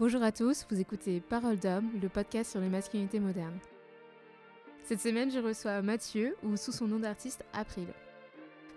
[0.00, 3.58] Bonjour à tous, vous écoutez Parole d'homme, le podcast sur les masculinités modernes.
[4.82, 7.86] Cette semaine, je reçois Mathieu, ou sous son nom d'artiste April.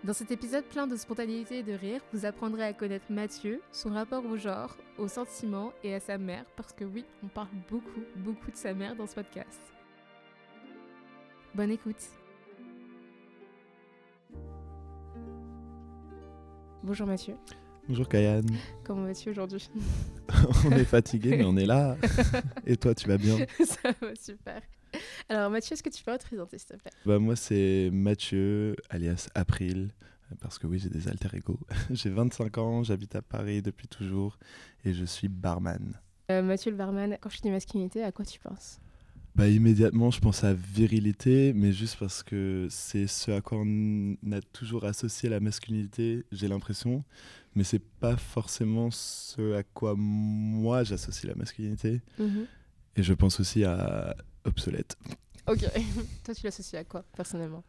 [0.04, 3.92] Dans cet épisode plein de spontanéité et de rire, vous apprendrez à connaître Mathieu, son
[3.92, 8.04] rapport au genre, aux sentiments et à sa mère, parce que oui, on parle beaucoup,
[8.18, 9.62] beaucoup de sa mère dans ce podcast.
[11.56, 12.04] Bonne écoute.
[16.84, 17.36] Bonjour Mathieu.
[17.90, 18.44] Bonjour Kayan.
[18.86, 19.70] Comment vas-tu aujourd'hui?
[20.66, 21.98] On est fatigué, mais on est là.
[22.66, 23.38] Et toi, tu vas bien?
[23.66, 24.62] Ça va super.
[25.28, 26.92] Alors Mathieu, est-ce que tu peux te présenter s'il te plaît?
[27.06, 29.92] Bah, Moi, c'est Mathieu, alias April,
[30.40, 31.60] parce que oui, j'ai des alter ego.
[31.90, 34.38] j'ai 25 ans, j'habite à Paris depuis toujours
[34.86, 36.00] et je suis barman.
[36.32, 38.80] Euh, Mathieu le barman, quand je dis masculinité, à quoi tu penses?
[39.36, 44.16] Bah, immédiatement, je pense à virilité, mais juste parce que c'est ce à quoi on
[44.32, 47.04] a toujours associé la masculinité, j'ai l'impression.
[47.56, 52.02] Mais c'est pas forcément ce à quoi moi j'associe la masculinité.
[52.20, 52.46] Mhm.
[52.96, 54.98] Et je pense aussi à obsolète.
[55.48, 55.66] Ok.
[56.24, 57.64] Toi, tu l'associes à quoi, personnellement?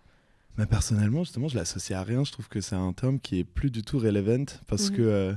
[0.57, 2.25] Bah, Personnellement, justement, je l'associe à rien.
[2.25, 5.03] Je trouve que c'est un terme qui est plus du tout relevant parce qu'on que
[5.03, 5.35] euh,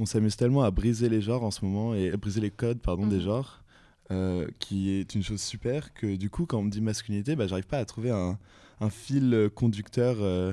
[0.00, 2.80] on s'amuse tellement à briser les genres en ce moment et à briser les codes
[2.80, 3.22] pardon, des mhm.
[3.22, 3.62] genres
[4.10, 7.46] euh, qui est une chose super, que du coup, quand on me dit masculinité, bah,
[7.46, 8.38] j'arrive pas à trouver un,
[8.80, 10.52] un fil conducteur euh,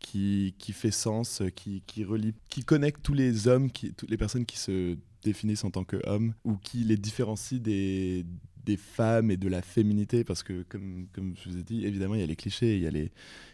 [0.00, 4.16] qui, qui, fait sens, qui, qui, relie, qui connecte tous les hommes, qui, toutes les
[4.16, 8.26] personnes qui se définissent en tant qu'hommes, ou qui les différencie des,
[8.64, 12.14] des femmes et de la féminité, parce que, comme, comme je vous ai dit, évidemment,
[12.14, 13.12] il y a les clichés, il y a les,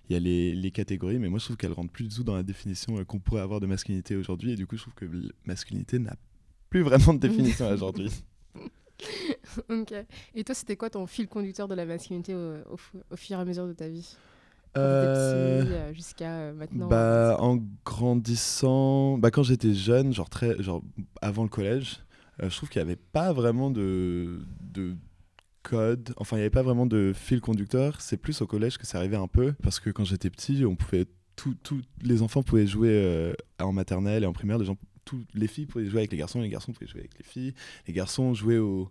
[0.09, 2.25] il y a les, les catégories, mais moi, je trouve qu'elles rentrent plus du tout
[2.25, 4.95] dans la définition euh, qu'on pourrait avoir de masculinité aujourd'hui, et du coup, je trouve
[4.95, 5.06] que
[5.45, 6.17] masculinité n'a
[6.71, 8.11] plus vraiment de définition aujourd'hui.
[9.69, 9.95] ok.
[10.35, 12.55] Et toi, c'était quoi ton fil conducteur de la masculinité au,
[13.11, 14.17] au, fur et à mesure de ta vie?
[14.77, 20.83] Euh, euh, jusqu'à euh, maintenant bah, En grandissant, bah, quand j'étais jeune, genre, très, genre
[21.23, 22.01] avant le collège,
[22.41, 24.95] je trouve qu'il n'y avait pas vraiment de, de
[25.62, 28.87] code, enfin il n'y avait pas vraiment de fil conducteur, c'est plus au collège que
[28.87, 32.67] ça arrivait un peu, parce que quand j'étais petit, on pouvait tous les enfants pouvaient
[32.67, 34.77] jouer en maternelle et en primaire, les gens
[35.35, 37.55] les filles pouvaient jouer avec les garçons, les garçons pouvaient jouer avec les filles,
[37.87, 38.91] les garçons jouaient au,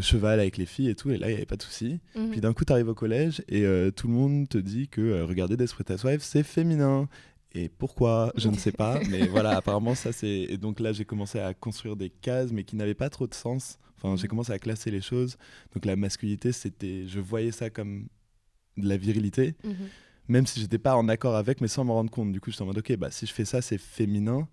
[0.00, 2.00] cheval avec les filles et tout, et là, il n'y avait pas de souci.
[2.16, 2.30] Mhm.
[2.30, 5.00] Puis d'un coup, tu arrives au collège et euh, tout le monde te dit que
[5.00, 7.08] euh, regarder Desperate Housewives, c'est féminin.
[7.52, 8.32] Et pourquoi?
[8.36, 10.28] Je ne sais pas, mais voilà, apparemment, ça c'est.
[10.28, 13.34] Et donc là, j'ai commencé à construire des cases, mais qui n'avaient pas trop de
[13.34, 13.78] sens.
[13.96, 14.30] Enfin, j'ai mhm.
[14.30, 15.36] commencé à classer les choses.
[15.72, 17.06] Donc la masculinité, c'était.
[17.06, 18.08] Je voyais ça comme
[18.76, 19.74] de la virilité, mhm.
[20.28, 22.32] même si j'étais pas en accord avec, mais sans m'en rendre compte.
[22.32, 24.48] Du coup, j'étais en mode, ok, bah, si je fais ça, c'est féminin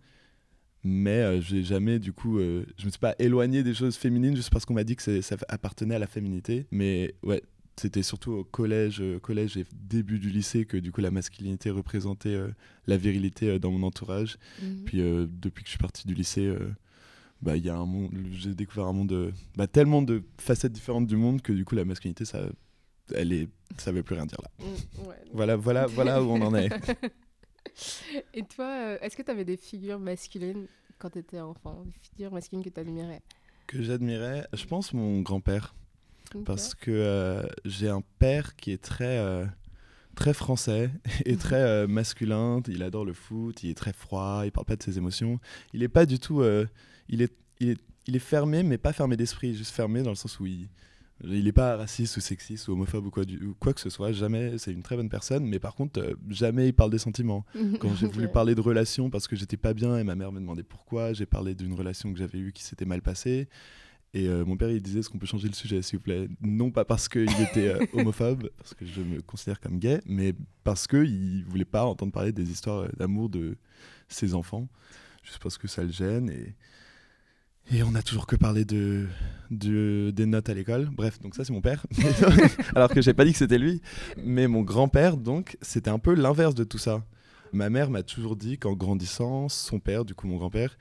[0.84, 4.36] mais euh, j'ai jamais du coup euh, je me suis pas éloigné des choses féminines
[4.36, 6.66] juste parce qu'on m'a dit que ça appartenait à la féminité.
[6.72, 7.42] Mais ouais
[7.78, 11.69] c'était surtout au collège euh, collège et début du lycée que du coup la masculinité
[11.69, 12.38] représentait
[12.88, 14.38] la virilité dans mon entourage.
[14.62, 14.84] Mhm.
[14.86, 16.53] puis depuis que je suis parti du lycée
[17.42, 21.08] bah il y a un monde j'ai découvert un monde bah, tellement de facettes différentes
[21.08, 22.42] du monde que du coup la masculinité ça
[23.16, 24.66] elle est ça veut plus rien dire là.
[24.66, 25.02] Mm,
[25.34, 26.69] voilà voilà voilà où on en est
[28.34, 30.68] Et toi, euh, est-ce que tu avais des figures masculines
[31.00, 33.22] quand tu étais enfant Des figures masculines que tu admirais
[33.68, 35.76] Que j'admirais Je pense mon grand-père.
[36.46, 39.46] Parce que euh, j'ai un père qui est très, euh,
[40.16, 40.90] très français
[41.26, 42.62] et très masculin.
[42.68, 45.40] Il adore le foot, il est très froid, il parle pas de ses émotions.
[45.74, 46.42] Il est pas du tout.
[47.10, 50.16] il, est, il, est, il est fermé, mais pas fermé d'esprit, juste fermé dans le
[50.16, 50.70] sens où il
[51.24, 54.12] il n'est pas raciste ou sexiste ou homophobe ou quoi, ou quoi que ce soit,
[54.12, 54.58] jamais.
[54.58, 57.46] C'est une très bonne personne, mais par contre, euh, jamais il parle des sentiments.
[57.80, 60.40] Quand j'ai voulu parler de relations parce que j'étais pas bien et ma mère me
[60.40, 63.48] demandait pourquoi, j'ai parlé d'une relation que j'avais eue qui s'était mal passée.
[64.14, 66.28] Et euh, mon père, il disait Est-ce qu'on peut changer le sujet, s'il vous plaît?
[66.42, 70.34] Non pas parce qu'il était euh, homophobe, parce que je me considère comme gay, mais
[70.64, 73.58] parce qu'il voulait pas entendre parler des histoires d'amour de
[74.10, 74.68] ses enfants,
[75.24, 76.30] juste parce que ça le gêne.
[76.30, 76.56] Et,
[77.70, 79.08] et on n'a toujours que parlé de,
[79.50, 80.90] des notes à l'école.
[80.92, 81.86] Bref, donc ça c'est mon père.
[82.76, 83.82] Alors que j'ai pas dit que c'était lui.
[84.18, 87.04] Mais mon grand-père, donc, c'était un peu l'inverse de tout ça.
[87.54, 90.78] Ma mère m'a toujours dit qu'en grandissant, son père, du coup mon grand-père,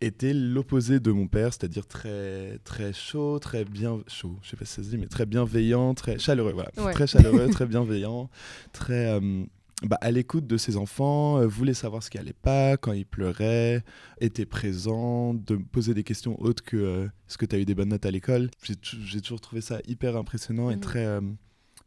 [0.00, 4.64] était l'opposé de mon père, c'est-à-dire très très chaud, très bien chaud, je sais pas
[4.64, 8.28] si ça se dit, mais très bienveillant, très chaleureux, voilà, très chaleureux, très bienveillant,
[8.72, 9.44] très euh,
[9.84, 13.06] bah, à l'écoute de ses enfants, euh, voulait savoir ce qui allait pas quand ils
[13.06, 13.82] pleuraient,
[14.20, 17.74] était présent, de poser des questions autres que euh, est-ce que tu as eu des
[17.74, 18.50] bonnes notes à l'école.
[18.62, 20.80] J'ai toujours trouvé ça hyper impressionnant et mmh.
[20.80, 21.20] très euh,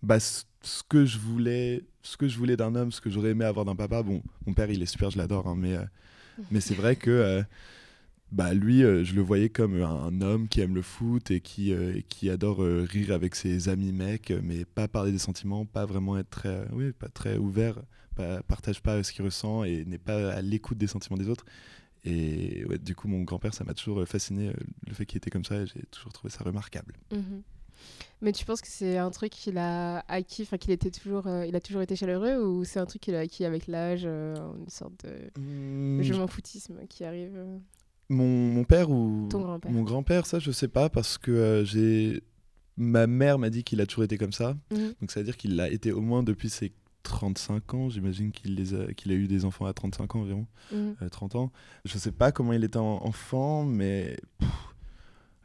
[0.04, 0.44] bah, ce
[0.88, 3.76] que je voulais, ce que je voulais d'un homme, ce que j'aurais aimé avoir d'un
[3.76, 4.04] papa.
[4.04, 5.76] Bon, mon père il est super, je l'adore, hein, mais
[6.52, 7.44] mais c'est vrai que
[8.32, 11.72] bah lui, euh, je le voyais comme un, homme qui aime le foot et qui,
[11.72, 15.86] euh, qui adore euh, rire avec ses amis mecs, mais pas parler des sentiments, pas
[15.86, 17.82] vraiment être très, oui, pas très ouvert,
[18.16, 21.46] pas, partage pas ce qu'il ressent et n'est pas à l'écoute des sentiments des autres.
[22.04, 24.52] Et ouais, du coup, mon grand-père, ça m'a toujours fasciné,
[24.86, 26.96] le fait qu'il était comme ça, et j'ai toujours trouvé ça remarquable.
[27.12, 27.42] Mhm.
[28.22, 31.56] Mais tu penses que c'est un truc qu'il a acquis, enfin qu'il était toujours, il
[31.56, 35.06] a toujours été chaleureux, ou c'est un truc qu'il a acquis avec l'âge, une sorte
[35.06, 37.40] de mmh, je m'en foutisme qui arrive
[38.10, 39.72] mon, mon, père ou Ton grand-père.
[39.72, 42.24] mon grand-père, ça je sais pas parce que j'ai
[42.78, 44.94] ma mère m'a dit qu'il a toujours été comme ça, mhm.
[45.02, 46.72] donc ça veut dire qu'il l'a été au moins depuis ses
[47.04, 50.46] 35 ans, j'imagine qu'il les a, qu'il a eu des enfants à 35 ans environ,
[50.70, 50.96] 30 mhm.
[51.02, 51.52] euh, ans.
[51.86, 54.18] Je sais pas comment il était enfant, mais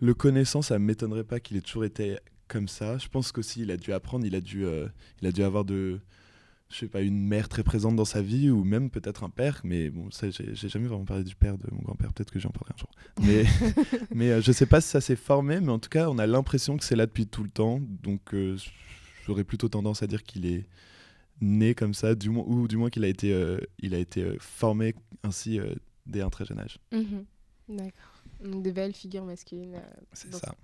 [0.01, 2.19] le connaissant, ça m'étonnerait pas qu'il ait toujours été
[2.49, 2.99] comme ça.
[2.99, 4.89] Je pense qu'aussi il a dû apprendre, il a dû, euh,
[5.21, 6.01] il a dû avoir de,
[6.73, 9.61] je sais pas, une mère très présente dans sa vie ou même peut-être un père.
[9.65, 12.13] Mais bon, ça, j'ai jamais vraiment parlé du père de mon grand-père.
[12.13, 12.91] Peut-être que j'en parlerai un jour.
[13.23, 13.45] Mais,
[14.15, 16.27] mais euh, je sais pas si ça s'est formé, mais en tout cas, on a
[16.27, 17.81] l'impression que c'est là depuis tout le temps.
[18.03, 18.35] Donc,
[19.27, 20.67] j'aurais plutôt tendance à dire qu'il est
[21.43, 24.23] né comme ça, du moins, ou du moins qu'il a été, euh, il a été
[24.23, 25.75] euh, formé ainsi euh,
[26.07, 26.79] dès un très jeune âge.
[26.93, 27.25] Mhm.
[27.69, 28.63] D'accord.
[28.63, 29.81] Des belles figures masculines.
[30.13, 30.55] C'est ça.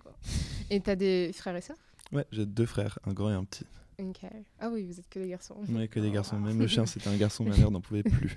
[0.71, 1.77] Et tu as des frères et sœurs?
[2.13, 3.65] Ouais, j'ai deux frères, un grand et un petit.
[4.01, 4.31] Ok.
[4.61, 5.57] Ah oui, vous êtes que des garçons.
[5.71, 6.39] Ouais, que des garçons.
[6.39, 8.37] Même le chien, c'était un garçon, ma mère n'en pouvait plus.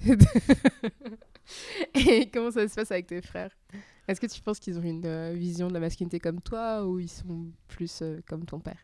[1.94, 3.52] et comment ça se passe avec tes frères?
[4.08, 7.10] Est-ce que tu penses qu'ils ont une vision de la masculinité comme toi ou ils
[7.10, 8.80] sont plus comme ton père?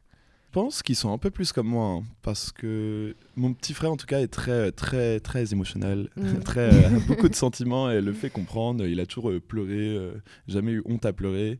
[0.48, 3.92] Je pense qu'ils sont un peu plus comme moi, hein, parce que mon petit frère,
[3.92, 6.40] en tout cas, est très, très, très émotionnel, mm.
[6.46, 8.88] très, a beaucoup de sentiments et le fait comprendre.
[8.88, 10.14] Il a toujours euh, pleuré, euh,
[10.48, 11.60] jamais eu honte à pleurer.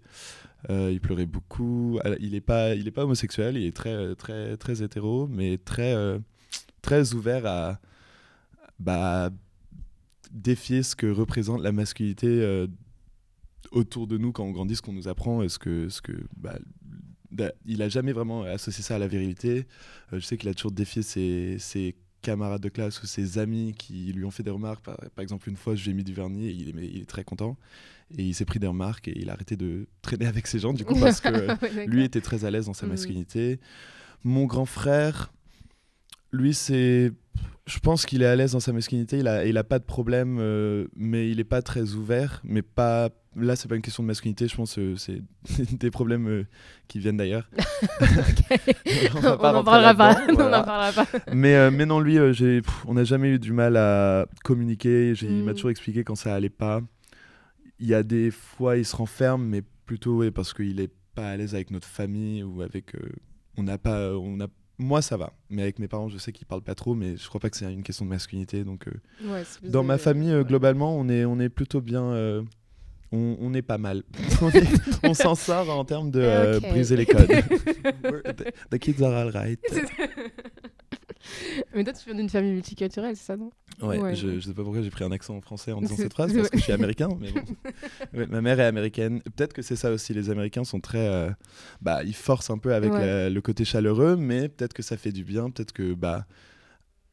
[0.70, 2.00] Euh, il pleurait beaucoup.
[2.20, 5.96] Il n'est pas, il est pas homosexuel, il est très, très, très hétéro, mais très,
[6.82, 7.80] très ouvert à
[8.80, 9.30] bah,
[10.32, 12.68] défier ce que représente la masculinité
[13.72, 16.14] autour de nous quand on grandit, ce qu'on nous apprend, et ce que, ce que
[16.36, 16.58] bah,
[17.32, 19.68] bah, il a jamais vraiment associé ça à la virilité.
[20.14, 24.12] Euh, je sais qu'il a toujours défié ses, camarades de classe ou ses amis qui
[24.12, 24.84] lui ont fait des remarques.
[24.84, 27.06] Par, exemple, une fois, je lui ai mis du vernis et il est, il est
[27.06, 27.58] très content.
[28.18, 30.74] Et il s'est pris des remarques et il a arrêté de traîner avec ces gens,
[30.74, 31.30] du coup, parce que
[31.88, 32.90] lui était très à l'aise dans sa mm.
[32.90, 33.60] masculinité.
[34.24, 35.32] Mon grand frère,
[36.32, 37.12] lui, c'est.
[37.66, 39.84] Je pense qu'il est à l'aise dans sa masculinité, il a, il a pas de
[39.84, 43.10] problème, euh, mais il est pas très ouvert, mais pas.
[43.36, 45.22] Là, c'est pas une question de masculinité, je pense que c'est
[45.78, 46.48] des problèmes euh,
[46.88, 47.50] qui viennent d'ailleurs.
[49.16, 50.18] on n'en parlera pas.
[50.30, 51.06] On parlera pas.
[51.34, 55.14] mais, euh, mais non, lui, j'ai, on n'a jamais eu du mal à communiquer.
[55.22, 55.56] Il m'a mm.
[55.56, 56.82] toujours expliqué quand ça allait pas.
[57.80, 61.38] Il y a des fois, il se renferme, mais plutôt parce qu'il est pas à
[61.38, 62.94] l'aise avec notre famille ou avec.
[63.58, 64.48] on n'a pas, on a
[64.80, 65.34] moi, ça va.
[65.50, 67.58] Mais avec mes parents, je sais qu'ils parlent pas trop, mais je crois pas que
[67.58, 68.64] c'est une question de masculinité.
[68.64, 72.04] Donc, euh, dans ma famille, euh, globalement, on est, on est plutôt bien.
[72.04, 72.44] Euh,
[73.12, 74.04] on, on, est pas mal.
[75.04, 77.28] on, s'en sort en termes de briser les codes.
[78.70, 79.60] the, kids are all right.
[81.74, 83.50] Mais toi, tu viens d'une famille multiculturelle, c'est ça, non?
[83.82, 86.14] Ouais, Je, ne sais pas pourquoi j'ai pris un accent en français en disant cette
[86.14, 87.10] phrase, parce que je suis américain.
[87.20, 88.28] Mais bon.
[88.30, 89.22] ma mère est américaine.
[89.22, 90.14] Peut-être que c'est ça aussi.
[90.14, 91.08] Les Américains sont très.
[91.08, 91.30] Euh,
[91.82, 95.24] bah, ils forcent un peu avec le côté chaleureux, mais peut-être que ça fait du
[95.24, 95.50] bien.
[95.50, 95.94] Peut-être que.
[95.94, 96.26] Bah,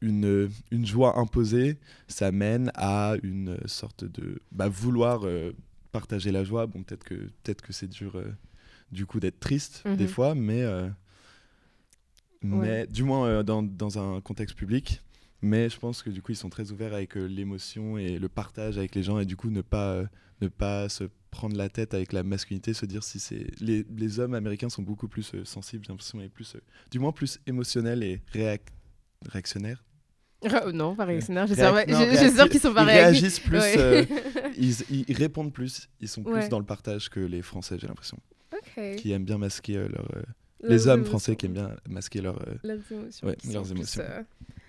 [0.01, 5.53] une, une, joie imposée, ça mène à une sorte de bah, vouloir euh,
[5.91, 6.67] partager la joie.
[6.67, 8.25] Bon, peut-être que, peut que c'est dur euh,
[8.91, 10.09] du coup d'être triste des mhm.
[10.09, 10.63] fois, mais
[12.43, 15.01] mais du moins dans, dans, un contexte public.
[15.41, 18.29] Mais je pense que du coup, ils sont très ouverts avec euh, l'émotion et le
[18.29, 20.05] partage avec les gens et du coup, ne pas, euh,
[20.41, 23.47] ne pas se prendre la tête avec la masculinité, se dire si c'est.
[23.59, 26.55] Les, les, hommes américains sont beaucoup plus sensibles, j'ai l'impression, et plus,
[26.91, 28.21] du moins plus émotionnels et
[29.29, 29.83] réactionnaires.
[30.73, 31.47] non, pas réactionnaires.
[31.47, 33.59] J'espère qu'ils sont pas Ils réagissent plus,
[34.57, 38.17] ils, ils, répondent plus, ils sont plus dans le partage que les Français, j'ai l'impression.
[38.97, 40.07] Qui aiment bien masquer leur
[40.67, 43.27] les hommes français qui aiment bien masquer leur, euh, leurs émotions.
[43.51, 44.03] leurs émotions.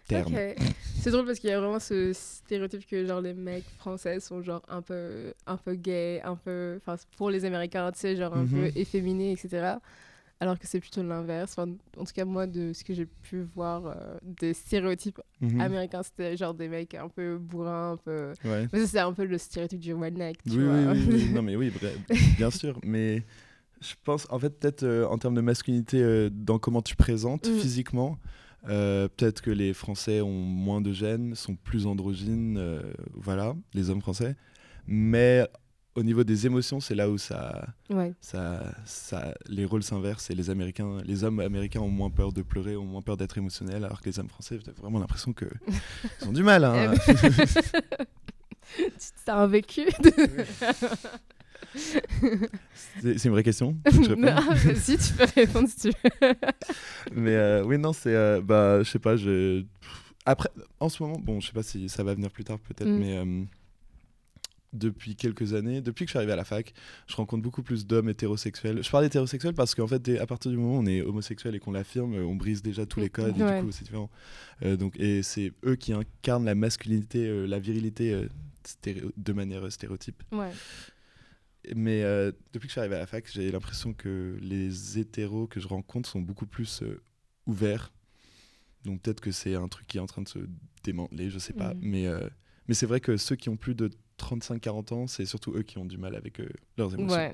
[0.08, 4.42] C'est drôle parce qu'il y a vraiment ce stéréotype que genre les mecs français sont
[4.42, 8.34] genre un peu un peu gays, un peu enfin pour les américains, tu sais, genre
[8.34, 8.72] un peu mhm.
[8.74, 9.74] efféminés etc.
[10.38, 11.56] Alors que c'est plutôt l'inverse.
[11.58, 15.60] en tout cas moi de ce que j'ai pu voir euh, des stéréotypes mhm.
[15.60, 19.38] américains, c'était genre des mecs un peu bourrins, un peu Mais c'est un peu le
[19.38, 20.92] stéréotype du redneck, tu oui, vois.
[20.92, 21.72] Oui, oui, non mais oui,
[22.36, 23.24] bien sûr, mais
[23.80, 27.48] je pense, en fait, peut-être euh, en termes de masculinité, euh, dans comment tu présentes
[27.48, 27.58] mm.
[27.58, 28.18] physiquement,
[28.68, 32.82] euh, peut-être que les Français ont moins de gènes, sont plus androgynes,
[33.14, 34.36] voilà, les hommes français.
[34.86, 35.46] Mais
[35.96, 37.66] au niveau des émotions, c'est là où ça,
[38.20, 42.42] ça, ça, les rôles s'inversent et les Américains, les hommes américains ont moins peur de
[42.42, 45.46] pleurer, ont moins peur d'être émotionnels, alors que les hommes français, j'ai vraiment l'impression que
[46.20, 46.64] ils ont du mal.
[46.64, 46.94] Hein.
[48.76, 49.88] tu as un vécu.
[53.02, 53.76] C'est une vraie question
[54.76, 56.34] Si, tu peux répondre si tu veux.
[57.14, 58.14] mais euh, oui, non, c'est.
[58.14, 59.64] Euh, bah, je sais pas, je.
[60.24, 60.48] Après,
[60.80, 62.98] en ce moment, bon, je sais pas si ça va venir plus tard peut-être, mm.
[62.98, 63.16] mais.
[63.16, 63.44] Euh,
[64.72, 66.72] depuis quelques années, depuis que je suis arrivé à la fac,
[67.06, 68.82] je rencontre beaucoup plus d'hommes hétérosexuels.
[68.82, 71.54] Je parle hétérosexuels parce qu'en fait, dès- à partir du moment où on est homosexuel
[71.54, 74.10] et qu'on l'affirme, on brise déjà tous les codes et du coup, c'est différent.
[74.64, 78.28] Euh, donc, et c'est eux qui incarnent la masculinité, euh, la virilité euh,
[79.16, 80.22] de manière stéréotype.
[80.32, 80.50] Ouais.
[81.74, 85.46] Mais euh, depuis que je suis arrivé à la fac, j'ai l'impression que les hétéros
[85.46, 87.02] que je rencontre sont beaucoup plus euh,
[87.46, 87.92] ouverts.
[88.84, 90.38] Donc peut-être que c'est un truc qui est en train de se
[90.84, 91.74] démanteler, je sais pas.
[91.74, 91.80] Mhm.
[91.82, 92.28] Mais, euh,
[92.68, 95.78] mais c'est vrai que ceux qui ont plus de 35-40 ans, c'est surtout eux qui
[95.78, 96.40] ont du mal avec
[96.78, 97.16] leurs émotions.
[97.16, 97.32] Ouais.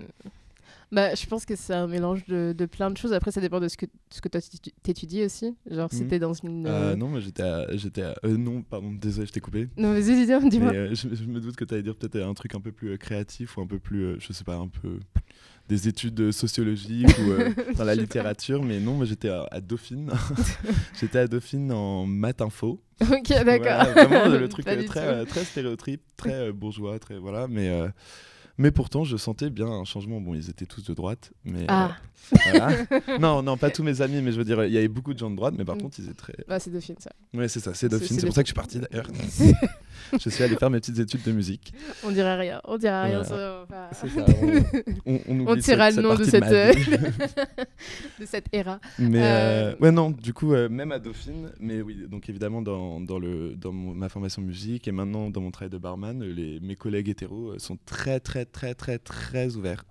[0.91, 3.13] Bah, je pense que c'est un mélange de, de plein de choses.
[3.13, 5.55] Après, ça dépend de ce que, ce que toi tu- t'étudies aussi.
[5.71, 6.09] Genre, si Mhm.
[6.09, 6.67] t'es dans une.
[6.67, 9.69] Euh, euh, non, j'étais à, j'étais à- euh, non, pardon, désolé, je t'ai coupé.
[9.77, 10.73] Non, vas-y, dis- dis- dis-moi.
[10.73, 12.73] Mais euh, je, je me doute que tu allais dire peut-être un truc un peu
[12.73, 14.99] plus euh, créatif ou un peu plus, je sais pas, un peu
[15.69, 17.33] des études sociologiques ou
[17.79, 18.01] dans la pas.
[18.01, 18.63] littérature.
[18.63, 20.11] Mais non, moi j'étais à, à Dauphine.
[21.01, 22.83] j'étais à Dauphine en maths info.
[23.01, 23.47] ok, d'accord.
[23.47, 27.47] Voilà, vraiment le truc très, euh, très stéréotype, très bourgeois, très voilà.
[27.49, 27.71] Mais
[28.59, 30.21] mais pourtant, je sentais bien un changement.
[30.21, 31.97] Bon, ils étaient tous de droite, mais Ah,
[32.35, 32.69] euh, voilà.
[33.21, 35.19] non, non, pas tous mes amis, mais je veux dire, il y avait beaucoup de
[35.19, 35.83] gens de droite, mais par Mm.
[35.83, 36.35] contre, ils étaient très.
[36.49, 37.11] bah, c'est Dauphine, ça.
[37.35, 38.19] Ouais, c'est ça, c'est Dauphine.
[38.19, 39.07] c'est pour ça que je suis parti d'ailleurs.
[40.21, 41.73] je suis allé faire mes petites études de musique.
[42.05, 42.61] on dirait rien.
[42.65, 43.23] On dirait rien.
[43.23, 43.59] Voilà.
[43.61, 44.25] ça, enfin, C'est ça,
[45.07, 46.73] on, on, on tirera cette- le nom de cette euh,
[48.21, 48.81] de cette era.
[48.99, 52.63] Mais Euh, euh, ouais, non, du coup, euh, même à Dauphine, mais oui, donc évidemment
[52.63, 56.23] dans, dans, le, dans mon- ma formation musique et maintenant dans mon travail de barman,
[56.23, 59.85] les, mes collègues hétéros sont très, très, très, très, très ouverts.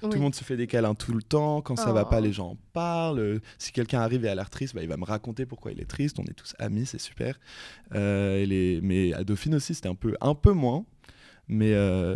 [0.00, 1.60] Tout le monde se fait des câlins tout le temps.
[1.62, 2.10] Quand ça va Oh.
[2.10, 3.40] pas, les gens en parlent.
[3.56, 5.84] Si quelqu'un arrive et a l'air triste, bah, il va me raconter pourquoi il est
[5.84, 6.18] triste.
[6.18, 7.38] On est tous amis, c'est super.
[7.94, 8.80] Euh, et les...
[8.82, 10.84] Mais à Dauphine aussi, c'était un peu, un peu moins.
[11.48, 12.14] Mais, euh,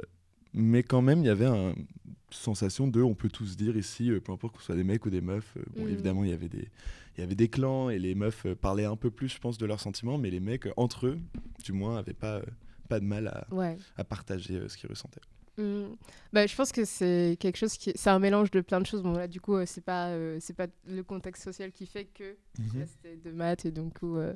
[0.54, 1.86] mais quand même, il y avait une
[2.30, 5.10] sensation de on peut tous dire ici, euh, peu importe ce soit des mecs ou
[5.10, 5.54] des meufs.
[5.56, 5.90] euh, bon, Mhm.
[5.92, 6.68] évidemment, il y avait des.
[7.16, 9.64] Il y avait des clans et les meufs parlaient un peu plus, je pense, de
[9.64, 11.18] leurs sentiments, mais les mecs, entre eux,
[11.64, 12.42] du moins, n'avaient pas,
[12.90, 13.78] pas de mal à, Ouais.
[13.96, 15.22] à partager ce qu'ils ressentaient.
[15.56, 15.94] Mm.
[16.34, 19.02] Bah, je pense que c'est quelque chose qui c'est un mélange de plein de choses
[19.02, 22.04] bon là du coup euh, c'est pas euh, c'est pas le contexte social qui fait
[22.04, 22.36] que
[22.78, 24.34] là c'était de maths et donc euh,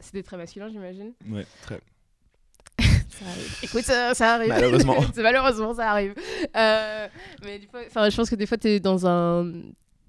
[0.00, 1.82] c'était très masculin j'imagine Ouais, très.
[3.14, 3.58] Ça arrive.
[3.62, 4.96] écoute ça, ça arrive Malheureusement.
[5.16, 6.14] Malheureusement ça arrive
[6.56, 7.08] Euh,
[7.44, 9.52] mais fois enfin je pense que des fois t'es dans un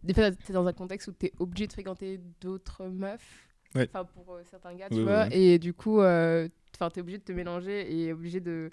[0.04, 3.42] des fois t'es dans un contexte où t'es obligé de fréquenter d'autres meufs
[3.76, 3.90] Ouais.
[3.94, 5.38] enfin pour euh, certains gars tu Ouais, vois ouais.
[5.38, 8.70] et du coup euh, enfin t'es obligé de te mélanger et obligé de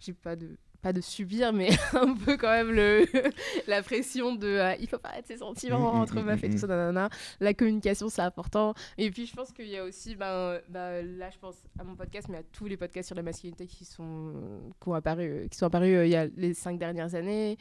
[0.00, 3.06] j'ai pas de pas de subir mais un peu quand même le
[3.66, 6.44] la pression de euh, il faut pas être ses sentiments Mm, mm, entre mm, meufs
[6.44, 7.08] et tout ça nanana.
[7.40, 8.74] la communication c'est important.
[8.98, 11.94] Et puis je pense qu'il y a aussi ben bah, là je pense à mon
[11.96, 14.32] podcast mais à tous les podcasts sur la masculinité qui sont
[14.80, 17.56] qui ont apparu euh, qui sont apparus euh, il y a les cinq dernières années.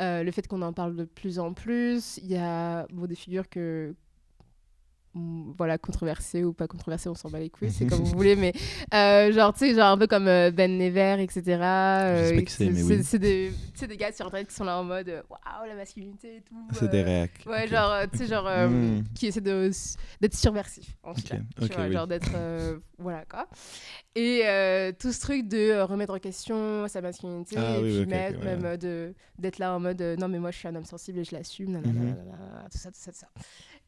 [0.00, 3.16] Euh, le fait qu'on en parle de plus en plus il y a bon, des
[3.16, 3.94] figures que
[5.14, 8.52] voilà controversées ou pas controversées on s'en bat les couilles c'est comme vous voulez mais
[8.94, 13.18] euh, genre tu sais genre un peu comme euh, Ben Never etc euh, c'est, oui.
[13.18, 13.52] des
[13.88, 16.54] des gars sur internet qui sont là en mode euh, waouh la masculinité et tout
[16.72, 17.44] C'est des euh, réacs.
[17.46, 17.70] Ouais, Ok.
[17.70, 19.04] genre, euh, tu sais, genre, Mm.
[19.14, 19.70] qui essaie de,
[20.20, 21.36] d'être subversif, en tout Ok, cas.
[21.58, 21.92] Tu ok, vois, oui.
[21.92, 22.30] genre d'être,
[22.98, 23.48] voilà, quoi.
[24.14, 24.42] Et
[24.98, 28.06] tout ce truc de remettre en question sa masculinité, Ah et oui, puis
[28.44, 31.18] même, ouais, de, d'être là en mode, non, mais moi, je suis un homme sensible
[31.20, 31.82] et je l'assume, Mhm.
[31.82, 33.28] nanana, tout ça, tout ça, tout ça.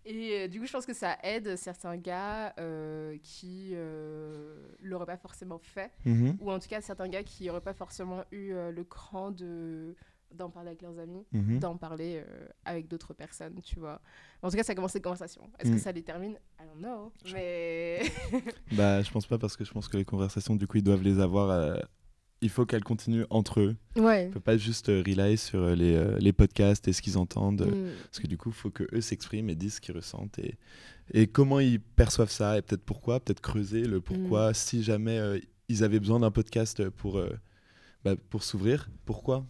[0.05, 5.07] Et euh, du coup, je pense que ça aide certains gars euh, qui euh, l'auraient
[5.07, 8.53] pas forcément fait, Mhm, ou en tout cas certains gars qui n'auraient pas forcément eu
[8.53, 9.95] euh, le cran de
[10.33, 11.59] d'en parler avec leurs amis mhm.
[11.59, 12.23] d'en parler
[12.65, 14.01] avec d'autres personnes, tu vois.
[14.43, 15.51] En tout cas, ça commence cette conversation.
[15.59, 16.39] Est-ce que ça les termine?
[16.61, 17.13] I don't know.
[17.33, 18.01] Mais.
[18.77, 21.03] Bah, je pense pas parce que je pense que les conversations, du coup, ils doivent
[21.03, 21.81] les avoir.
[22.43, 23.77] Il faut qu'elles continuent entre eux.
[23.97, 24.27] ouais.
[24.29, 27.19] On peut pas juste euh, rely sur euh, les, euh, les podcasts et ce qu'ils
[27.19, 27.63] entendent.
[27.63, 27.93] euh, Mm.
[28.05, 30.57] Parce que du coup, il faut que eux s'expriment et disent ce qu'ils ressentent et,
[31.13, 34.55] et comment ils perçoivent ça et peut-être pourquoi, peut-être creuser le pourquoi.
[34.55, 35.21] Si jamais
[35.69, 37.21] ils avaient besoin d'un podcast pour,
[38.05, 39.45] bah, pour s'ouvrir, pourquoi?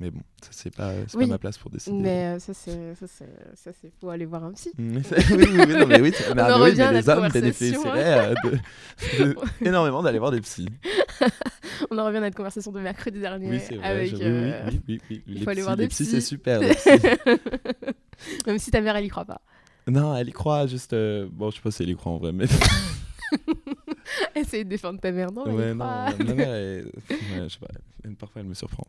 [0.00, 1.26] Mais bon, ça c'est pas, Oui.
[1.26, 1.94] pas ma place pour décider.
[1.96, 2.94] Mais euh, ça, c'est.
[2.94, 3.28] Ça, c'est.
[3.54, 3.92] Ça, c'est.
[4.00, 4.70] Faut aller voir un psy.
[4.78, 7.28] Oui, oui, oui, non, mais oui, mais, mais oui, mais les hommes conversation, hein.
[7.28, 10.68] bénéficieraient euh, de- de- énormément d'aller voir des psys.
[11.90, 13.50] On en revient à notre conversation de mercredi dernier.
[13.50, 13.86] Oui, c'est vrai.
[13.88, 16.12] avec, je- euh, oui, oui, oui, il Les faut aller voir des les psys, psys.
[16.14, 16.60] c'est super.
[18.46, 19.40] Même si ta mère, elle y croit pas.
[19.86, 20.94] non, elle y croit juste.
[20.94, 22.46] euh, Bon, je sais pas si elle y croit en vrai, mais.
[24.34, 25.30] Essaye de défendre ta mère.
[25.30, 26.86] Non, ouais, non, ma mère, elle...
[27.10, 27.68] ouais, je sais pas.
[28.18, 28.86] Parfois, elle me surprend.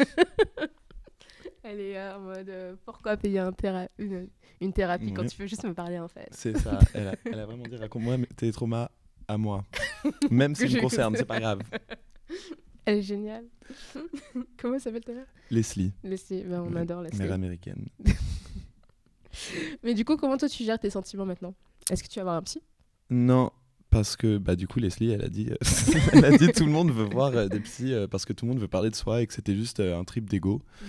[1.62, 4.28] Elle est euh, en mode euh, pourquoi payer un théra- une,
[4.60, 6.28] une thérapie quand tu peux juste me parler en fait?
[6.32, 6.78] C'est ça.
[6.94, 8.90] Elle a, elle a vraiment dit raconte-moi tes traumas
[9.28, 9.64] à moi.
[10.30, 11.60] Même s'ils me je- concernent, c'est pas grave.
[12.86, 13.44] Elle est géniale.
[14.56, 15.26] Comment s'appelle ta mère?
[15.50, 16.42] Leslie, Leslie.
[16.44, 17.18] Ben, on adore Leslie.
[17.18, 17.86] mère américaine.
[19.82, 21.54] Mais du coup, comment toi tu gères tes sentiments maintenant?
[21.90, 22.62] Est-ce que tu vas voir un psy?
[23.10, 23.50] Non,
[23.90, 25.48] parce que bah du coup Leslie elle a dit
[26.12, 28.46] elle a dit tout le monde veut voir euh, des psys euh, parce que tout
[28.46, 30.62] le monde veut parler de soi et que c'était juste euh, un trip d'ego.
[30.80, 30.86] Mm.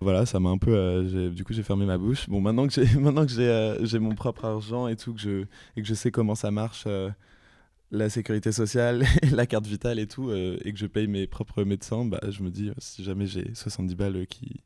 [0.00, 2.28] Voilà, ça m'a un peu euh, du coup j'ai fermé ma bouche.
[2.28, 5.44] Bon maintenant que j'ai maintenant que j'ai euh, mon propre argent et tout que je
[5.76, 7.10] et que je sais comment ça marche euh,
[7.90, 11.64] la sécurité sociale, la carte vitale et tout euh, et que je paye mes propres
[11.64, 14.60] médecins, bah je me dis euh, si jamais j'ai 70 balles euh, qui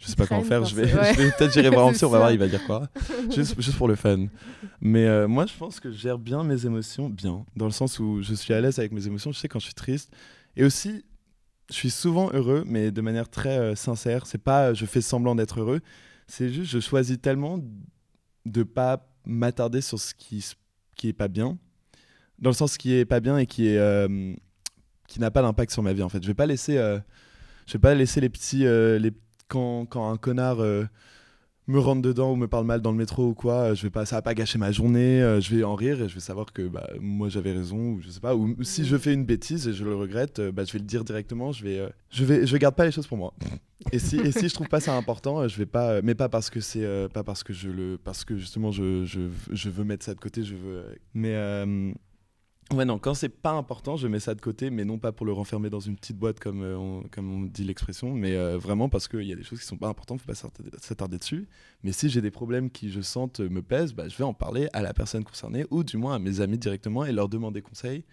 [0.00, 1.14] je sais pas traînent faire, je vais, ouais.
[1.14, 2.88] peut-être j'irai voir psy, on va voir il va dire quoi
[3.34, 4.26] juste, juste pour le fun.
[4.80, 7.98] Mais euh, moi, je pense que je gère bien mes émotions, bien, dans le sens
[7.98, 9.30] où je suis à l'aise avec mes émotions.
[9.30, 10.10] Je sais quand je suis triste.
[10.56, 11.04] Et aussi,
[11.68, 14.26] je suis souvent heureux, mais de manière très euh, sincère.
[14.26, 15.80] C'est pas euh, je fais semblant d'être heureux.
[16.26, 17.58] C'est juste je choisis tellement
[18.46, 20.44] de pas m'attarder sur ce qui,
[20.96, 21.58] qui est pas bien.
[22.38, 24.34] Dans le sens qui est pas bien et qui est euh,
[25.06, 26.22] qui n'a pas d'impact sur ma vie en fait.
[26.22, 26.74] Je vais pas laisser
[27.66, 29.12] je vais pas laisser les petits les
[29.50, 30.84] quand, quand un connard euh,
[31.66, 33.90] me rentre dedans ou me parle mal dans le métro ou quoi, euh, je vais
[33.90, 36.20] pas ça va pas gâcher ma journée, euh, je vais en rire et je vais
[36.20, 39.26] savoir que bah, moi j'avais raison ou je sais pas ou si je fais une
[39.26, 42.46] bêtise et je le regrette, bah, je vais le dire directement, je vais je vais
[42.46, 43.34] je garde pas les choses pour moi.
[43.92, 46.50] Et si, et si je trouve pas ça important, je vais pas, mais pas parce
[46.50, 50.04] que c'est, pas parce que je le, parce que justement je, je, je veux mettre
[50.04, 50.84] ça de côté, je veux.
[51.14, 51.34] mais
[52.74, 55.26] ouais non, quand c'est pas important, je mets ça de côté, mais non pas pour
[55.26, 58.58] le renfermer dans une petite boîte comme euh, on, comme on dit l'expression, mais euh,
[58.58, 61.48] vraiment parce qu'il y a des choses qui sont pas importantes, faut pas s'attarder- dessus.
[61.82, 64.34] Mais si j'ai des problèmes qui je sente euh, me pèsent, bah, je vais en
[64.34, 67.62] parler à la personne concernée ou du moins à mes amis directement et leur demander
[67.62, 68.04] conseil.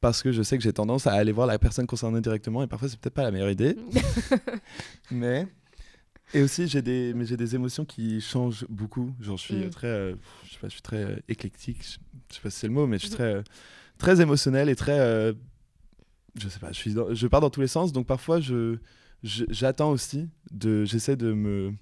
[0.00, 2.66] Parce que je sais que j'ai tendance à aller voir la personne concernée directement et
[2.66, 3.76] parfois c'est peut-être pas la meilleure idée.
[5.10, 5.46] Mais
[6.34, 9.12] et aussi j'ai des mais j'ai des émotions qui changent beaucoup.
[9.20, 9.70] Genre je suis Mm.
[9.70, 10.14] très euh,
[10.46, 12.86] je sais pas, je suis très euh, éclectique, je sais pas si c'est le mot
[12.86, 13.42] mais je suis très euh,
[13.98, 15.32] très émotionnel et très euh,
[16.38, 18.76] je sais pas, je suis dans- je pars dans tous les sens donc parfois je
[19.22, 21.72] je- j'attends aussi de j'essaie de me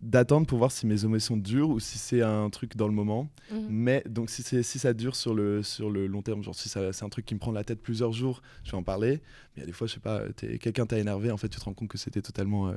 [0.00, 3.28] d'attendre pour voir si mes émotions durent ou si c'est un truc dans le moment.
[3.52, 3.66] Mhm.
[3.68, 7.02] Mais donc si, si ça dure sur le, sur le long terme, genre si c'est
[7.02, 9.20] un truc qui me prend la tête plusieurs jours, je vais en parler.
[9.56, 11.48] Mais il y a des fois, je sais pas, t'es- quelqu'un t'a énervé, en fait
[11.48, 12.68] tu te rends compte que c'était totalement...
[12.68, 12.76] euh,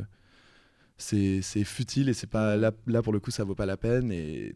[0.97, 4.11] c'est futile et c'est pas là, là pour le coup ça vaut pas la peine
[4.11, 4.55] et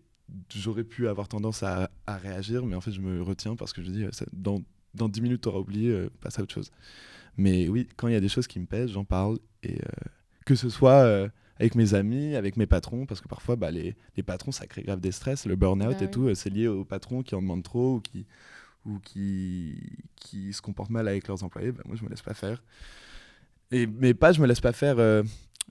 [0.54, 3.82] j'aurais pu avoir tendance à, à réagir mais en fait je me retiens parce que
[3.82, 4.62] je dis euh, ça- dans,
[4.94, 6.72] dans 10 minutes t'auras oublié euh, passe à autre chose
[7.38, 9.88] mais oui quand il y a des choses qui me pèsent j'en parle et euh,
[10.46, 13.96] que ce soit euh, avec mes amis avec mes patrons parce que parfois bah, les,
[14.18, 16.12] les patrons ça crée grave des stress le burn-out Bah et oui.
[16.12, 18.26] tout euh, c'est lié aux patrons qui en demandent trop ou qui
[18.86, 19.76] ou qui,
[20.16, 22.62] qui se comportent mal avec leurs employés bah, moi je me laisse pas faire
[23.72, 25.24] et, mais pas je me laisse pas faire euh,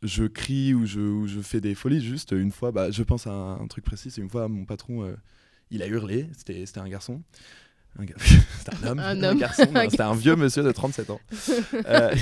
[0.03, 2.01] je crie ou je, ou je fais des folies.
[2.05, 4.11] Juste une fois, bah, je pense à un, un truc précis.
[4.11, 5.15] C'est une fois, mon patron, euh,
[5.71, 6.29] il a hurlé.
[6.37, 7.23] C'était un garçon.
[7.99, 8.05] Un
[8.83, 8.99] un homme.
[8.99, 9.39] Un homme.
[9.39, 9.65] garçon.
[9.89, 11.21] C'était un vieux monsieur de 37 ans.
[11.87, 12.15] Euh,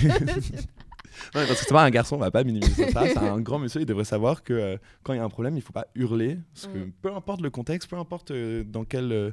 [1.32, 3.06] Parce que c'est pas un garçon, on va pas minimiser ça.
[3.06, 5.56] C'est un grand monsieur, il devrait savoir que euh, quand il y a un problème,
[5.56, 6.38] il faut pas hurler.
[6.54, 6.92] Parce que Mm.
[7.02, 9.30] peu importe le contexte, peu importe euh, dans, quel, euh,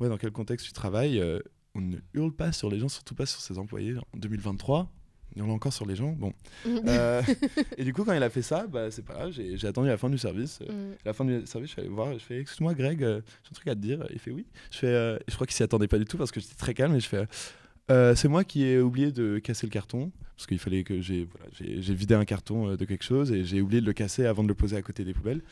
[0.00, 1.22] ouais, dans quel contexte tu travailles,
[1.74, 3.94] on ne hurle pas sur les gens, surtout pas sur ses employés.
[3.96, 4.90] En 2023,
[5.36, 6.12] il hurle encore sur les gens.
[6.12, 6.32] Bon.
[6.66, 7.20] Euh,
[7.76, 9.96] et du coup, quand il a fait ça, bah, c'est pas grave, j'ai attendu la
[9.96, 10.60] fin du service.
[10.62, 13.54] À la fin du service, je suis allé voir, je fais Excuse-moi, Greg, j'ai un
[13.54, 14.06] truc à te dire.
[14.10, 14.46] Il fait Oui.
[14.70, 16.94] Je, fais, je crois qu'il s'y attendait pas du tout parce que j'étais très calme
[16.94, 17.26] et je fais
[17.90, 21.24] Euh, C'est moi qui ai oublié de casser le carton parce qu'il fallait que j'ai
[21.26, 23.92] voilà, j'ai j'ai vidé un carton euh, de quelque chose et j'ai oublié de le
[23.92, 25.42] casser avant de le poser à côté des poubelles.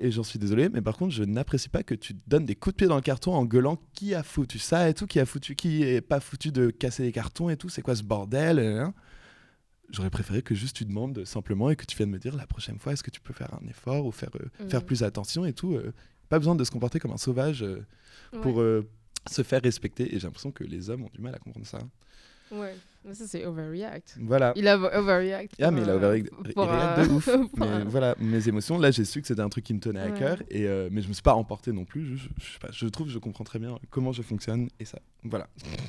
[0.00, 2.74] Et j'en suis désolé, mais par contre, je n'apprécie pas que tu donnes des coups
[2.74, 5.26] de pied dans le carton en gueulant qui a foutu ça et tout, qui a
[5.26, 8.60] foutu, qui est pas foutu de casser les cartons et tout, c'est quoi ce bordel?
[8.60, 8.94] Hein
[9.90, 12.78] J'aurais préféré que juste tu demandes simplement et que tu viennes me dire la prochaine
[12.78, 15.52] fois, est-ce que tu peux faire un effort ou faire, euh, faire plus attention et
[15.52, 15.74] tout.
[15.74, 15.92] euh,
[16.28, 17.64] pas besoin de se comporter comme un sauvage
[18.42, 18.82] pour Ouais.
[19.30, 20.14] Euh, se faire respecter.
[20.14, 21.78] Et j'ai l'impression que les hommes ont du mal à comprendre ça.
[22.50, 22.74] Ouais.
[23.04, 24.16] Mais ça, c'est overreact.
[24.20, 24.52] Voilà.
[24.56, 25.54] Il a overreact.
[25.60, 27.28] Ah, mais il a overreact- euh, de ouf.
[27.56, 30.00] Mais un- voilà, mes émotions, là j'ai su que c'était un truc qui me tenait
[30.00, 32.16] à cœur, et, euh, mais je me suis pas emporté non plus.
[32.16, 34.84] Je, je, sais pas, je trouve que je comprends très bien comment je fonctionne, et
[34.84, 34.98] ça.
[35.24, 35.46] Voilà.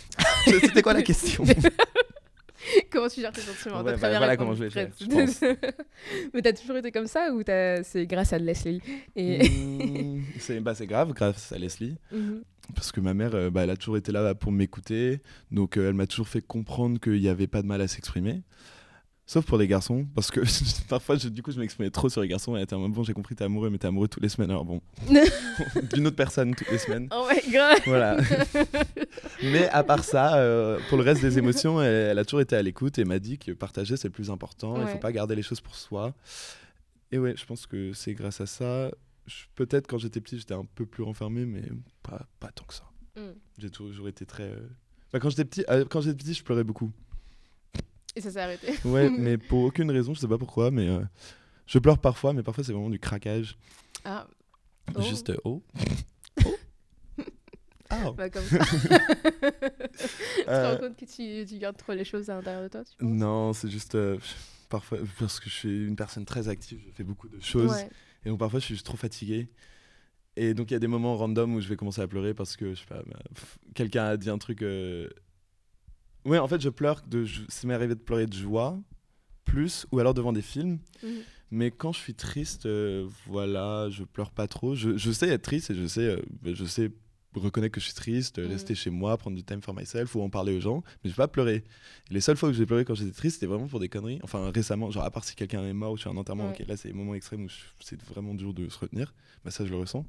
[0.46, 1.44] C'était quoi la question?
[2.92, 3.82] Comment tu gères tes sentiments?
[3.82, 5.58] Ouais, très bah, bien voilà comment je l'ai fait, Fred.
[6.34, 7.42] Mais t'as toujours été comme ça ou
[7.84, 8.82] c'est grâce à Leslie
[9.16, 9.48] et...
[9.48, 11.96] Mmh, C'est bah, c'est grave, grâce à Leslie.
[12.12, 12.44] Mhm.
[12.76, 15.22] Parce que ma mère, euh, bah, elle a toujours été là pour m'écouter.
[15.52, 18.42] Donc, euh, elle m'a toujours fait comprendre qu'il n'y avait pas de mal à s'exprimer.
[19.26, 20.08] Sauf pour les garçons.
[20.16, 20.40] Parce que
[20.90, 22.56] parfois, je- du coup, je m'exprimais trop sur les garçons.
[22.56, 24.30] Et elle était en mode, bon, j'ai compris, t'es amoureux, mais t'es amoureux toutes les
[24.30, 24.50] semaines.
[24.52, 24.82] Alors bon,
[25.94, 27.08] d'une autre personne toutes les semaines.
[27.12, 28.18] Oh my god Voilà.
[29.44, 32.56] mais à part ça, euh, pour le reste des émotions, elle, elle a toujours été
[32.56, 34.76] à l'écoute et m'a dit que partager, c'est le plus important.
[34.78, 34.92] Il Ouais.
[34.94, 36.14] faut pas garder les choses pour soi.
[37.12, 38.92] Et ouais, je pense que c'est grâce à ça.
[39.56, 41.64] Peut-être quand j'étais petit, j'étais un peu plus renfermé, mais
[42.04, 42.90] pas, pas tant que ça.
[43.16, 43.32] Mm.
[43.58, 44.44] J'ai toujours été très.
[44.44, 44.68] euh,
[45.12, 46.92] bah, quand j'étais petit, euh, quand j'étais petit, je pleurais beaucoup.
[48.16, 48.74] Et ça s'est arrêté.
[48.86, 51.02] Ouais, mais pour aucune raison, je sais pas pourquoi, mais euh,
[51.68, 53.58] je pleure parfois, mais parfois c'est vraiment du craquage.
[54.04, 54.28] Ah.
[54.96, 55.02] Oh.
[55.02, 55.64] Juste euh, oh.
[57.92, 58.58] Ah Bah, comme ça.
[58.66, 58.88] tu
[60.46, 63.04] te rends compte que tu, tu gardes trop les choses à l'intérieur de toi, tu
[63.04, 64.18] Non, c'est juste euh,
[64.70, 67.90] parfois parce que je suis une personne très active, je fais beaucoup de choses Ouais.
[68.26, 69.50] Et donc parfois je suis juste trop fatigué.
[70.36, 72.56] Et donc il y a des moments random où je vais commencer à pleurer parce
[72.56, 73.20] que je sais pas, bah,
[73.76, 74.62] quelqu'un a dit un truc.
[74.62, 75.10] euh,
[76.26, 78.78] Ouais, en fait, je pleure de, ça m'est arrivé de pleurer de joie
[79.46, 80.80] plus ou alors devant des films.
[81.04, 81.22] Mhm.
[81.52, 84.76] Mais quand je suis triste, euh, voilà, je pleure pas trop.
[84.76, 86.92] Je, je sais être triste et je sais, euh, bah, je sais
[87.40, 90.30] reconnaître que je suis triste, rester chez moi, prendre du time for myself ou en
[90.30, 90.84] parler aux gens.
[91.04, 91.64] Mais je vais pas pleurer.
[92.10, 94.20] Et les seules fois où j'ai pleuré quand j'étais triste, c'était vraiment pour des conneries.
[94.24, 96.66] Enfin, récemment, genre à part si quelqu'un est mort ou je suis un enterrement, Ouais.
[96.68, 97.50] là c'est les moments extrêmes où
[97.80, 99.14] c'est vraiment dur de se retenir.
[99.44, 100.06] Bah, ça, je le ressens.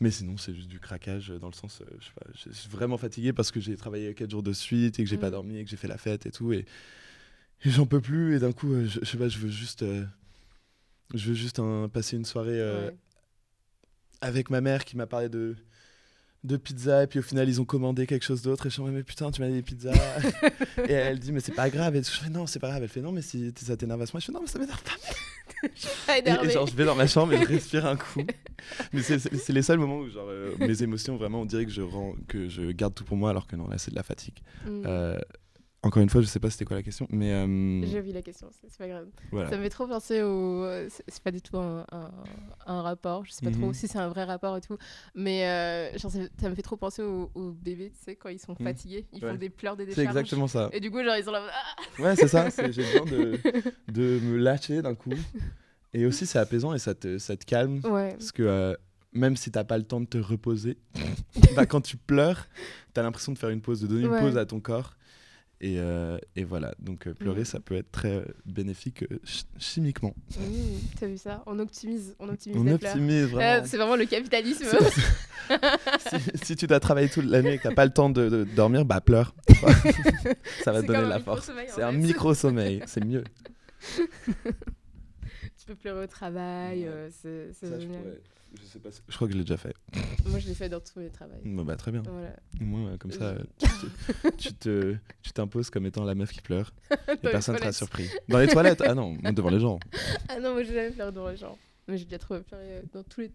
[0.00, 2.50] Mais sinon, c'est juste du craquage euh, dans le sens, euh, je sais pas, je
[2.50, 5.18] je suis vraiment fatigué parce que j'ai travaillé 4 jours de suite et que j'ai
[5.18, 5.32] pas Mhm.
[5.32, 6.52] dormi et que j'ai fait la fête et tout.
[6.52, 6.64] Et,
[7.64, 8.34] et j'en peux plus.
[8.34, 9.82] Et d'un coup, euh, je, je sais pas, je veux juste.
[9.82, 10.04] euh,
[11.14, 12.96] je veux juste un- passer une soirée euh, Ouais.
[14.20, 15.56] avec ma mère qui m'a parlé de,
[16.44, 18.82] de pizza et puis au final ils ont commandé quelque chose d'autre et je suis
[18.82, 19.92] mais putain tu m'as dit des pizzas.
[20.88, 22.82] Et elle dit mais c'est pas grave et je fais non c'est pas grave.
[22.82, 24.58] Elle fait non mais si ça t'énerve à ce moment je fais non mais ça
[24.58, 24.90] m'énerve pas.
[26.08, 26.48] Ah, et, énervé.
[26.48, 28.22] et genre je vais dans ma chambre et je respire un coup.
[28.92, 31.82] Mais c'est- les seuls moments où genre euh, mes émotions vraiment on dirait que je
[31.82, 34.34] rends, que je garde tout pour moi alors que non là c'est de la fatigue.
[34.66, 34.82] Mhm.
[34.86, 35.18] Euh,
[35.84, 38.22] encore une fois je sais pas c'était quoi la question mais euh, J'ai vu la
[38.22, 39.08] question, c'est c'est pas grave.
[39.32, 40.64] voilà Ça me fait trop penser au.
[40.88, 42.10] C'est c'est pas du tout un, un,
[42.66, 43.74] un rapport, je sais pas trop Mhm.
[43.74, 44.76] si c'est un vrai rapport et tout,
[45.14, 48.38] mais euh, genre, ça, me fait trop penser aux, aux bébés, tu sais, quand ils
[48.38, 48.66] sont Mhm.
[48.66, 49.30] fatigués, ils Ouais.
[49.32, 50.16] font des pleurs, des c'est décharges.
[50.16, 51.42] exactement ça Et du coup, genre, ils sont là.
[51.50, 52.48] Ah Ouais, c'est ça.
[52.50, 53.38] c'est- J'ai besoin de,
[53.88, 55.14] de me lâcher d'un coup.
[55.94, 57.80] Et aussi, c'est apaisant et ça te, ça te calme.
[57.84, 58.12] ouais.
[58.12, 58.74] Parce que euh,
[59.12, 60.78] même si t'as pas le temps de te reposer,
[61.56, 62.46] bah, quand tu pleures,
[62.94, 64.18] t'as l'impression de faire une pause, de donner Ouais.
[64.18, 64.94] une pause à ton corps.
[65.64, 66.74] Et, euh, et voilà.
[66.80, 67.44] Donc euh, pleurer, Mhm.
[67.44, 70.12] ça peut être très bénéfique euh, ch- chimiquement.
[70.36, 70.42] Mmh,
[70.98, 71.44] T'as vu ça?
[71.46, 73.64] On optimise, on optimise On optimise vraiment.
[73.64, 74.64] c'est vraiment le capitalisme.
[76.10, 78.28] si, si tu dois travailler toute la nuit et que t'as pas le temps de,
[78.28, 79.36] de dormir, bah pleure.
[80.64, 81.50] ça va te donner la force.
[81.68, 81.96] C'est un fait.
[81.98, 82.82] micro-sommeil.
[82.86, 83.22] C'est mieux.
[84.44, 86.88] tu peux pleurer au travail, Ouais.
[86.88, 88.00] euh, c'est je, génial.
[88.02, 88.20] pourrais-
[88.60, 89.74] je sais pas si- je crois que je l'ai déjà fait.
[90.26, 91.10] Moi, je l'ai fait dans tous mes.
[91.44, 92.02] Bon, bah, très bien.
[92.02, 92.36] Voilà.
[92.60, 96.72] Moi, comme ça, Je- tu te- tu t'imposes comme étant la meuf qui pleure
[97.08, 97.74] et personne sera toilettes.
[97.74, 98.08] surpris.
[98.28, 98.82] Dans les toilettes?
[98.86, 99.78] Ah non, devant les gens.
[100.28, 101.58] Ah non, moi j'ai jamais pleuré devant les gens.
[101.88, 103.30] Mais j'ai déjà trop pleuré euh, dans tous les,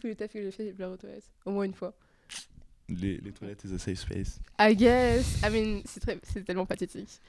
[0.00, 1.30] tous les tafs que j'ai fait, j'ai pleuré aux toilettes.
[1.44, 1.94] Au moins une fois.
[2.88, 4.38] Les, les toilettes is a safe space.
[4.60, 5.40] I guess.
[5.42, 7.20] I mean, c'est très- c'est tellement pathétique.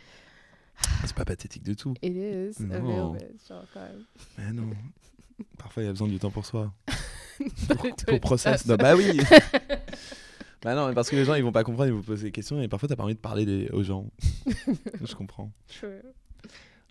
[1.06, 1.95] C'est pas pathétique du tout.
[2.04, 2.62] It is.
[2.63, 3.13] Non.
[3.13, 4.04] bit, genre quand même.
[4.38, 4.69] Mais non.
[5.58, 6.71] Parfois, il y a besoin du temps pour soi.
[8.08, 8.65] Pour, process.
[8.65, 9.19] Non, bah oui
[10.63, 12.32] Bah non, mais parce que les gens, ils vont pas comprendre, ils vont poser des
[12.32, 14.10] questions et parfois, t'as pas envie de parler des- aux gens.
[15.04, 15.52] je comprends.
[15.82, 15.86] Je-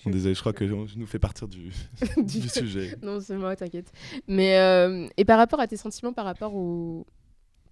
[0.05, 1.73] Bon, désolé, je crois que je, nous fais partir du,
[2.17, 2.97] Du- du sujet.
[3.03, 3.91] Non, c'est moi, t'inquiète.
[4.29, 7.07] Mais, euh, et par rapport à tes sentiments par rapport au,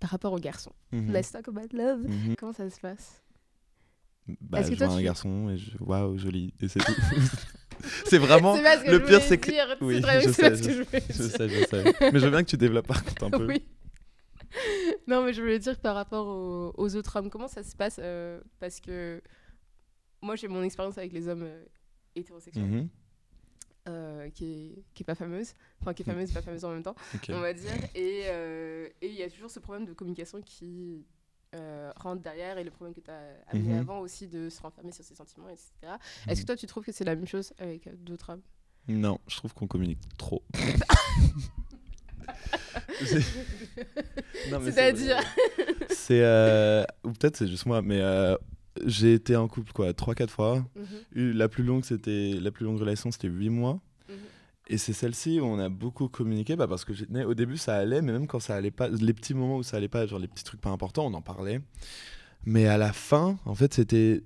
[0.01, 0.73] par rapport aux garçons.
[0.91, 1.13] Mhm.
[1.13, 2.01] Let's talk about love.
[2.09, 2.35] Mhm.
[2.37, 3.23] Comment ça se passe?
[4.41, 5.71] Bah, je vois un tu- garçon et je.
[5.81, 6.55] Waouh, joli.
[6.61, 6.93] Et c'est tout.
[8.07, 8.57] c'est vraiment.
[8.57, 9.77] Ce le pire, c'est que- dire.
[9.81, 10.63] oui, je sais, je-
[11.13, 11.85] sais, je sais.
[12.13, 13.47] Mais je veux bien que tu développes par contre un peu.
[13.47, 13.63] Oui.
[15.09, 17.97] non, mais je voulais dire par rapport aux, aux autres hommes, comment ça se passe
[18.03, 19.21] euh, Parce que
[20.23, 21.65] moi, j'ai mon expérience avec les hommes euh,
[22.15, 22.89] hétérosexuels, Mhm.
[23.89, 25.53] euh, qui, est, qui est pas fameuse.
[25.83, 26.13] Enfin, qui est Mm.
[26.13, 26.95] fameuse, pas fameuse en même temps,
[27.29, 27.73] on va dire.
[27.95, 28.21] Et
[29.03, 31.05] et il y a toujours ce problème de communication qui
[31.55, 33.79] euh, rentre derrière et le problème que tu as amené Mhm.
[33.81, 35.71] avant aussi de se renfermer sur ses sentiments, etc.
[36.29, 38.43] Est-ce que toi, tu trouves que c'est la même chose avec euh, d'autres hommes?
[38.89, 40.43] Non, je trouve qu'on communique trop.
[44.65, 45.19] C'est-à-dire.
[45.91, 46.23] C'est.
[46.23, 48.37] euh, Ou peut-être c'est juste moi, mais euh,
[48.85, 50.65] j'ai été en couple quoi, 3-4 fois.
[50.77, 53.81] Mhm, Eu- La plus longue, c'était la plus longue relation, c'était 8 mois.
[54.67, 56.93] Et c'est celle-ci où on a beaucoup communiqué, bah parce que
[57.25, 59.77] au début ça allait, mais même quand ça allait pas, les petits moments où ça
[59.77, 61.61] allait pas, genre les petits trucs pas importants, on en parlait.
[62.47, 64.23] Mais à la fin, en fait, c'était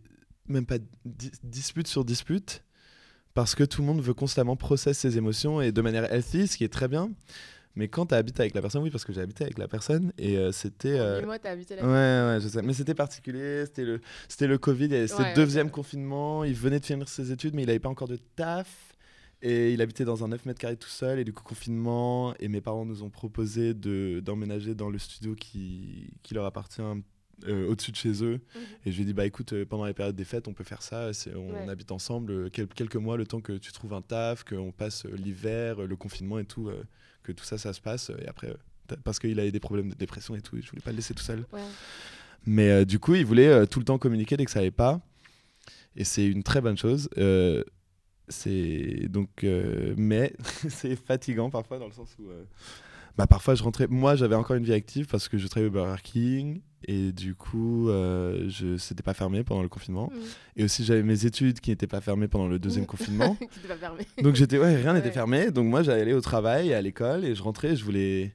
[0.46, 2.62] même pas di- dispute sur dispute,
[3.35, 6.57] parce que tout le monde veut constamment processer ses émotions et de manière healthy, ce
[6.57, 7.11] qui est très bien.
[7.74, 10.12] Mais quand tu habites avec la personne, oui, parce que j'ai habité avec la personne
[10.18, 10.98] et euh, c'était.
[10.98, 12.62] euh, moi, t'as habité la Ouais, ouais, je sais.
[12.62, 13.66] Mais c'était particulier.
[13.66, 14.88] C'était le, c'était le Covid.
[15.07, 16.42] C'était Ouais, le deuxième confinement.
[16.42, 18.88] Il venait de finir ses études, mais il n'avait pas encore de taf.
[19.40, 21.18] Et il habitait dans un 9 mètres carrés tout seul.
[21.20, 22.35] Et du coup, confinement.
[22.40, 26.83] Et mes parents nous ont proposé de, d'emménager dans le studio qui, qui leur appartient
[27.46, 28.40] euh, au-dessus de chez eux.
[28.55, 28.61] Mhm.
[28.87, 30.64] Et je lui ai dit, bah écoute, euh, pendant les périodes des fêtes, on peut
[30.64, 31.11] faire ça.
[31.37, 31.68] On Ouais.
[31.68, 35.05] habite ensemble euh, quel- quelques mois, le temps que tu trouves un taf, qu'on passe
[35.05, 36.68] l'hiver, le confinement et tout,
[37.22, 38.11] que tout ça, ça se passe.
[38.20, 38.53] Et après,
[39.05, 41.14] parce qu'il avait des problèmes de dépression et tout, et je voulais pas le laisser
[41.14, 41.46] tout seul.
[41.53, 41.61] Ouais.
[42.44, 45.01] Mais du coup, il voulait tout le temps communiquer dès que ça allait pas.
[45.94, 47.09] Et c'est une très bonne chose.
[48.28, 50.32] C'est donc, euh, mais
[50.68, 52.44] c'est fatigant parfois dans le sens où, euh,
[53.16, 53.86] bah, parfois je rentrais.
[53.88, 57.34] Moi, j'avais encore une vie active parce que je travaillais au Burger King et du
[57.34, 60.10] coup, euh, je c'était pas fermé pendant le confinement.
[60.14, 60.18] Mm.
[60.60, 63.34] Et aussi, j'avais mes études qui n'étaient pas fermées pendant le deuxième confinement.
[63.34, 64.06] Qui pas permis.
[64.22, 65.12] Donc j'étais ouais, rien n'était Ouais.
[65.12, 65.50] fermé.
[65.50, 67.74] Donc moi, j'allais au travail, à l'école et je rentrais.
[67.74, 68.34] Je voulais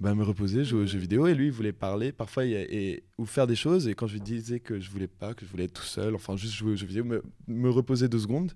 [0.00, 3.24] bah, me reposer, jouer aux jeux vidéo et lui, il voulait parler parfois et ou
[3.24, 3.88] faire des choses.
[3.88, 6.14] Et quand je lui disais que je voulais pas, que je voulais être tout seul,
[6.14, 8.52] enfin juste jouer aux jeux vidéo, me, me reposer deux secondes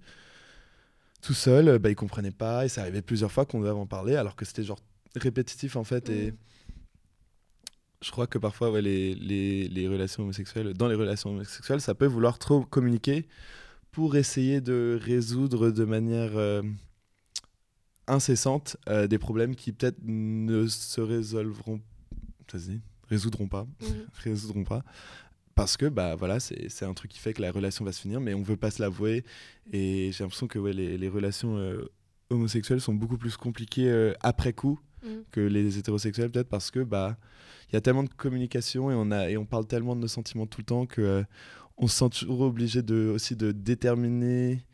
[1.22, 2.66] tout seul, euh, bah, il comprenait pas.
[2.66, 4.80] Et ça arrivait plusieurs fois qu'on devait en parler, alors que c'était genre
[5.16, 6.10] répétitif en fait.
[6.10, 6.36] Et Mm.
[8.02, 11.94] je crois que parfois, ouais, les, les, les relations homosexuelles, dans les relations homosexuelles, ça
[11.94, 13.26] peut vouloir trop communiquer
[13.92, 16.62] pour essayer de résoudre de manière euh,
[18.06, 21.80] incessante euh, des problèmes qui peut-être ne se résolveront,
[22.50, 23.84] ça se dit, résoudront pas, Mm.
[24.24, 24.82] résoudront pas.
[25.54, 28.20] Parce que bah voilà, c'est un truc qui fait que la relation va se finir,
[28.20, 29.24] mais on veut pas se l'avouer.
[29.72, 31.90] Et j'ai l'impression que ouais, les, les relations euh,
[32.30, 35.22] homosexuelles sont beaucoup plus compliquées euh, après coup Mm.
[35.32, 37.16] que les hétérosexuels peut-être parce que bah
[37.68, 40.08] il y a tellement de communication et on a et on parle tellement de nos
[40.08, 41.24] sentiments tout le temps que euh,
[41.76, 44.64] on se sent toujours obligé de aussi de déterminer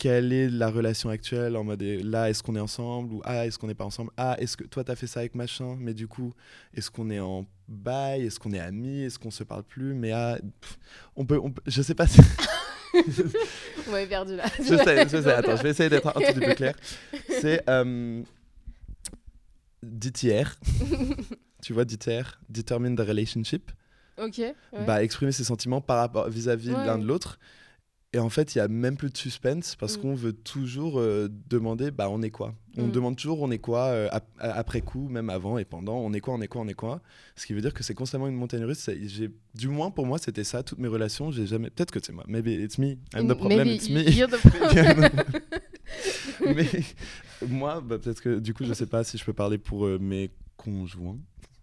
[0.00, 3.44] quelle est la relation actuelle en mode eh, là est-ce qu'on est ensemble ou ah
[3.46, 4.10] est-ce qu'on n'est pas ensemble?
[4.16, 5.76] Ah est-ce que toi t'as fait ça avec machin?
[5.78, 6.32] Mais du coup
[6.72, 8.22] est-ce qu'on est en bail?
[8.24, 9.02] Est-ce qu'on est amis?
[9.02, 9.92] Est-ce qu'on se parle plus?
[9.92, 10.78] Mais ah pff,
[11.16, 12.18] on peut, on peut je sais pas si
[13.86, 14.44] On m'avait perdu là.
[14.58, 15.32] je sais, je sais.
[15.34, 16.74] Attends, je vais essayer d'être un tout petit peu clair.
[17.28, 18.22] C'est euh,
[19.82, 20.56] DTR.
[21.62, 23.70] tu vois, DTR, Determine the Relationship?
[24.18, 24.38] Ok.
[24.38, 24.54] ouais.
[24.86, 26.86] Bah, exprimer ses sentiments par rapport vis-à-vis Ouais.
[26.86, 27.38] l'un de l'autre.
[28.12, 30.00] Et en fait, il y a même plus de suspense parce Mm.
[30.00, 32.54] qu'on veut toujours euh, demander, bah, on est quoi?
[32.76, 32.90] On Mm.
[32.90, 35.96] demande toujours, on est quoi euh, ap- après coup, même avant et pendant.
[35.98, 37.02] On est quoi On est quoi On est quoi?
[37.36, 38.90] Ce qui veut dire que c'est constamment une montagne russe.
[39.54, 40.64] Du moins pour moi, c'était ça.
[40.64, 41.70] Toutes mes relations, j'ai jamais.
[41.70, 42.24] Peut-être que c'est moi.
[42.26, 42.96] Maybe it's me.
[43.14, 43.58] I'm the problem.
[43.58, 44.02] Maybe it's me.
[44.10, 45.08] you're the problem.
[46.56, 46.66] Mais
[47.46, 49.98] moi, bah, peut-être que du coup, je sais pas si je peux parler pour euh,
[50.00, 51.18] mes conjoints,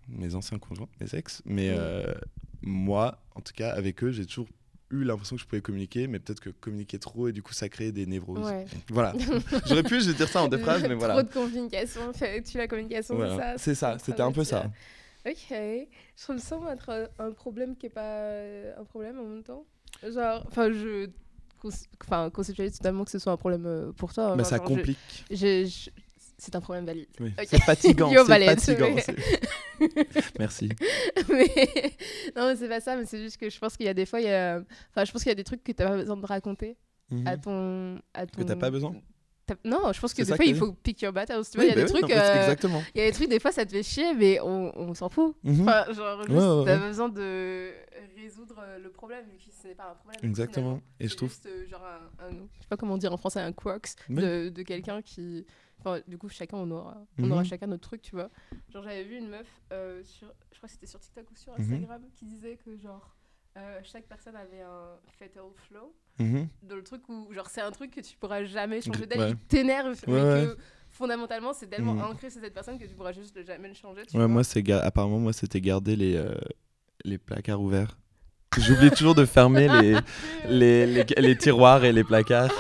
[0.08, 1.78] mes anciens conjoints, mes ex, mais Mm.
[1.78, 2.14] euh,
[2.62, 4.48] moi, en tout cas, avec eux, j'ai toujours
[4.92, 7.68] eu l'impression que je pouvais communiquer, mais peut-être que communiquer trop et du coup, ça
[7.70, 8.46] crée des névroses.
[8.46, 8.66] Ouais.
[8.90, 9.14] Voilà.
[9.66, 11.16] J'aurais pu juste dire ça en deux phrases, mais voilà.
[11.16, 13.34] Trop de communication, tu la communication, Voilà.
[13.34, 14.72] c'est ça C'est ça, c'était un peu ça.
[15.28, 15.36] Ok.
[15.50, 19.44] Je trouve ça être un- un problème qui est pas euh, un problème en même
[19.44, 19.66] temps.
[20.04, 21.10] Genre, enfin, je
[22.06, 24.36] enfin, conceptualise totalement que ce soit un problème euh, pour toi.
[24.36, 25.26] Mais Enfin, ça genre, je- complique.
[25.32, 25.90] je- je-
[26.38, 27.08] C'est un problème valide.
[27.20, 27.34] Oui.
[27.38, 27.48] Ok.
[27.50, 28.10] C'est fatigant.
[28.26, 28.96] C'est fatigant.
[29.80, 30.06] Mais-
[30.40, 30.70] Merci.
[31.30, 31.48] mais...
[32.36, 34.06] Non, mais c'est pas ça, mais c'est juste que je pense qu'il y a des
[34.06, 34.62] fois, il y a...
[34.92, 36.78] enfin, je pense qu'il y a des trucs que tu pas besoin de raconter
[37.10, 37.26] Mhm.
[37.26, 38.00] à ton.
[38.14, 38.42] À ton...
[38.42, 38.94] Que t'as pas besoin
[39.64, 41.42] Non, je pense que des fois, que il faut pick your battles.
[41.50, 42.10] Tu vois, Oui, il y a bah des oui, trucs.
[42.14, 42.84] mais euh, Exactement.
[42.94, 45.08] Il y a des trucs, des fois, ça te fait chier, mais on, on s'en
[45.08, 45.34] fout.
[45.44, 45.62] Mhm.
[45.62, 46.88] Enfin, genre, juste, Ouais, ouais, t'as ouais.
[46.90, 47.72] besoin de
[48.18, 50.20] résoudre euh, le problème, et puis ce n'est pas un problème.
[50.30, 50.82] Exactement.
[51.00, 51.30] Et je trouve.
[51.30, 54.16] juste, euh, genre, un, un- je sais pas comment dire en français, un quirks Oui.
[54.22, 55.46] de, de quelqu'un qui.
[55.88, 57.32] Enfin, du coup, chacun, on aura, on Mhm.
[57.32, 58.30] aura chacun notre truc, tu vois.
[58.74, 61.54] Genre, j'avais vu une meuf, euh, sur, je crois que c'était sur TikTok ou sur
[61.54, 61.62] Mhm.
[61.74, 63.16] Instagram, qui disait que, genre,
[63.58, 65.96] euh, chaque personne avait un fatal flow.
[66.20, 66.48] Mhm.
[66.64, 69.30] Dans le truc où, genre, c'est un truc que tu pourras jamais changer d'elle, ouais.
[69.30, 70.58] il t'énerve, mais Ouais, que
[70.90, 74.06] fondamentalement, c'est tellement ancré chez cette personne que tu pourras juste jamais le changer.
[74.06, 74.28] Tu Ouais, vois.
[74.28, 76.34] moi, c'est apparemment, moi, c'était garder les, euh,
[77.06, 77.98] les placards ouverts.
[78.58, 79.96] J'oublie toujours de fermer les,
[80.50, 82.52] les, les, les tiroirs et les placards.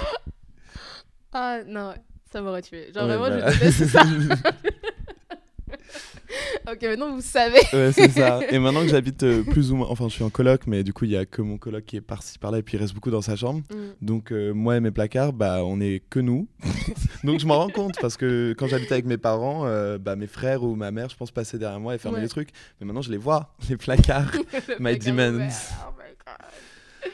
[1.33, 1.93] Ah non,
[2.31, 2.91] ça m'aurait tué.
[2.93, 3.51] Genre Ouais, vraiment, bah.
[3.51, 4.03] je déteste ça.
[6.71, 7.59] ok, maintenant vous savez.
[7.73, 8.39] ouais, c'est ça.
[8.49, 10.93] Et maintenant que j'habite euh, plus ou moins, enfin, je suis en coloc, mais du
[10.93, 12.93] coup, il y a que mon coloc qui est par-ci par-là, et puis il reste
[12.93, 13.61] beaucoup dans sa chambre.
[14.01, 16.47] Donc, euh, moi et mes placards, bah, on est que nous.
[17.23, 20.27] Donc, je m'en rends compte parce que quand j'habitais avec mes parents, euh, bah, mes
[20.27, 22.23] frères ou ma mère, je pense, passaient derrière moi et fermaient Ouais.
[22.23, 22.49] les trucs.
[22.79, 24.31] Mais maintenant, je les vois, les placards.
[24.33, 25.51] Le My placard ouvert,
[25.87, 27.11] Oh my god.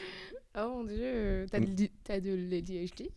[0.56, 3.08] Oh mon dieu, t'as de, t'as de l'ADHD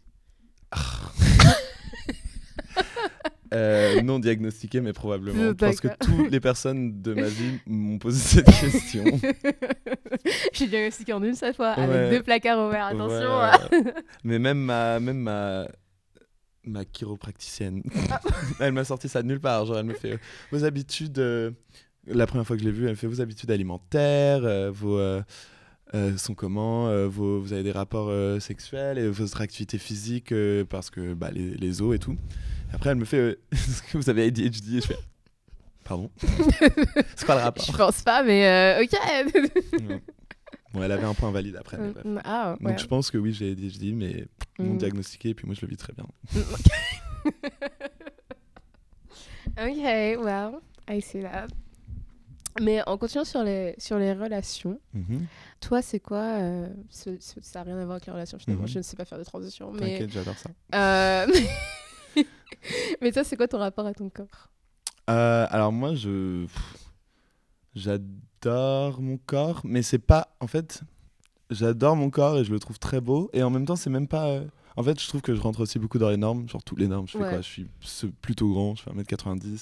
[3.54, 5.54] Euh, non diagnostiqué, mais probablement.
[5.54, 9.06] Parce que toutes les personnes de ma vie m'ont posé cette question.
[10.54, 12.88] J'ai diagnostiqué en une seule fois avec deux placards ouverts.
[12.88, 13.40] Attention.
[13.40, 13.94] Ouais.
[14.24, 15.68] mais même ma, même ma,
[16.66, 17.84] ma chiropracticienne,
[18.60, 19.66] elle m'a sorti ça de nulle part.
[19.66, 20.18] Genre, elle me fait euh,
[20.52, 21.20] vos habitudes.
[21.20, 21.52] euh,
[22.06, 25.00] la première fois que je l'ai vue, elle me fait vos habitudes alimentaires, vos.
[25.94, 30.34] Euh, sont comment euh, vos, Vous avez des rapports euh, sexuels et votre activité physique
[30.70, 32.16] parce que bah, les, les os et tout.
[32.74, 34.98] Après, elle me fait Est-ce que vous avez ADHD Et je fais
[35.84, 36.12] Pardon?
[36.20, 39.00] C'est quoi le Je rapport pense pas, mais ok.
[39.88, 40.02] Ouais.
[40.74, 41.78] Bon, elle avait un point valide après.
[41.78, 42.06] mais bref.
[42.26, 42.72] ah, ouais.
[42.72, 44.26] Donc je pense que oui, j'ai ADHD, mais
[44.60, 44.78] non Mm.
[44.80, 46.06] diagnostiqué, et puis moi je le vis très bien.
[49.58, 51.48] ok, well, I see that.
[52.62, 54.80] Mais en continuant sur les, sur les relations,
[55.60, 58.64] toi, c'est quoi euh, ce- ce- Ça n'a rien à voir avec les relations finalement.
[58.64, 58.68] Mhm.
[58.70, 59.72] Je ne sais pas faire de transition.
[59.74, 60.50] Mais, T'inquiète, j'adore ça.
[60.76, 61.28] euh,
[63.02, 64.50] mais toi, c'est quoi ton rapport à ton corps?
[65.10, 66.46] Euh, alors moi, je
[67.76, 70.82] j'adore mon corps, mais c'est pas en fait
[71.50, 74.08] j'adore mon corps et je le trouve très beau et en même temps c'est même
[74.08, 74.42] pas
[74.76, 76.88] en fait je trouve que je rentre aussi beaucoup dans les normes genre toutes les
[76.88, 77.30] normes je fais Ouais.
[77.30, 77.42] quoi?
[77.42, 77.48] Je
[77.88, 79.58] suis plutôt grand je fais 1m90 euh,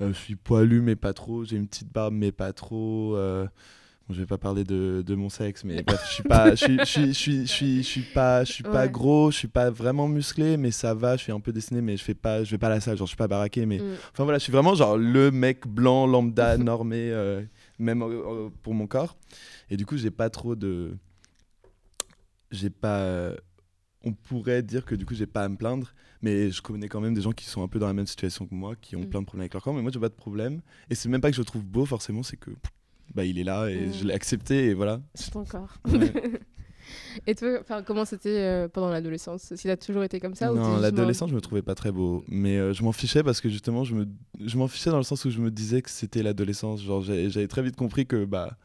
[0.00, 3.44] je suis poilu mais pas trop j'ai une petite barbe mais pas trop euh,
[4.08, 6.64] bon, je vais pas parler de, de mon sexe mais bref je suis pas je
[6.64, 8.90] suis je suis je suis je suis je suis pas je suis pas Ouais.
[8.90, 11.96] gros je suis pas vraiment musclé mais ça va je suis un peu dessiné mais
[11.96, 13.78] je fais pas je vais pas à la salle genre je suis pas baraqué mais
[13.78, 13.94] Mm.
[14.12, 17.42] Enfin voilà, je suis vraiment genre le mec blanc, lambda, normé, euh,
[17.78, 18.06] même euh,
[18.46, 19.16] euh, pour mon corps.
[19.70, 20.96] Et du coup, j'ai pas trop de.
[22.50, 22.98] J'ai pas.
[23.00, 23.36] euh,
[24.04, 27.00] On pourrait dire que du coup, j'ai pas à me plaindre, mais je connais quand
[27.00, 29.00] même des gens qui sont un peu dans la même situation que moi, qui ont
[29.00, 29.08] Mm.
[29.10, 30.60] plein de problèmes avec leur corps, mais moi, j'ai pas de problème.
[30.90, 32.50] Et c'est même pas que je le trouve beau, forcément, c'est que.
[33.14, 33.92] Bah, il est là et Mm.
[33.92, 35.00] je l'ai accepté et voilà.
[35.14, 35.74] C'est ton corps.
[35.86, 36.12] Ouais.
[37.26, 39.52] Et toi, comment c'était euh, pendant l'adolescence?
[39.56, 42.24] Qu'il a toujours été comme ça non, l'adolescence, je me trouvais pas très beau.
[42.26, 44.08] Mais euh, je m'en fichais parce que justement, je me-
[44.44, 46.82] je m'en fichais dans le sens où je me disais que c'était l'adolescence.
[46.82, 48.56] Genre, j'avais très vite compris que bah,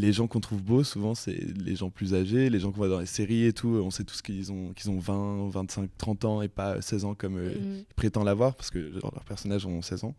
[0.00, 2.88] les gens qu'on trouve beaux, souvent, c'est les gens plus âgés, les gens qu'on voit
[2.88, 3.68] dans les séries et tout.
[3.84, 7.14] On sait tous qu'ils ont, qu'ils ont 20, 25, 30 ans et pas 16 ans
[7.14, 7.84] comme euh, Mhm.
[7.90, 10.14] ils prétendent l'avoir parce que genre, leurs personnages ont 16 ans.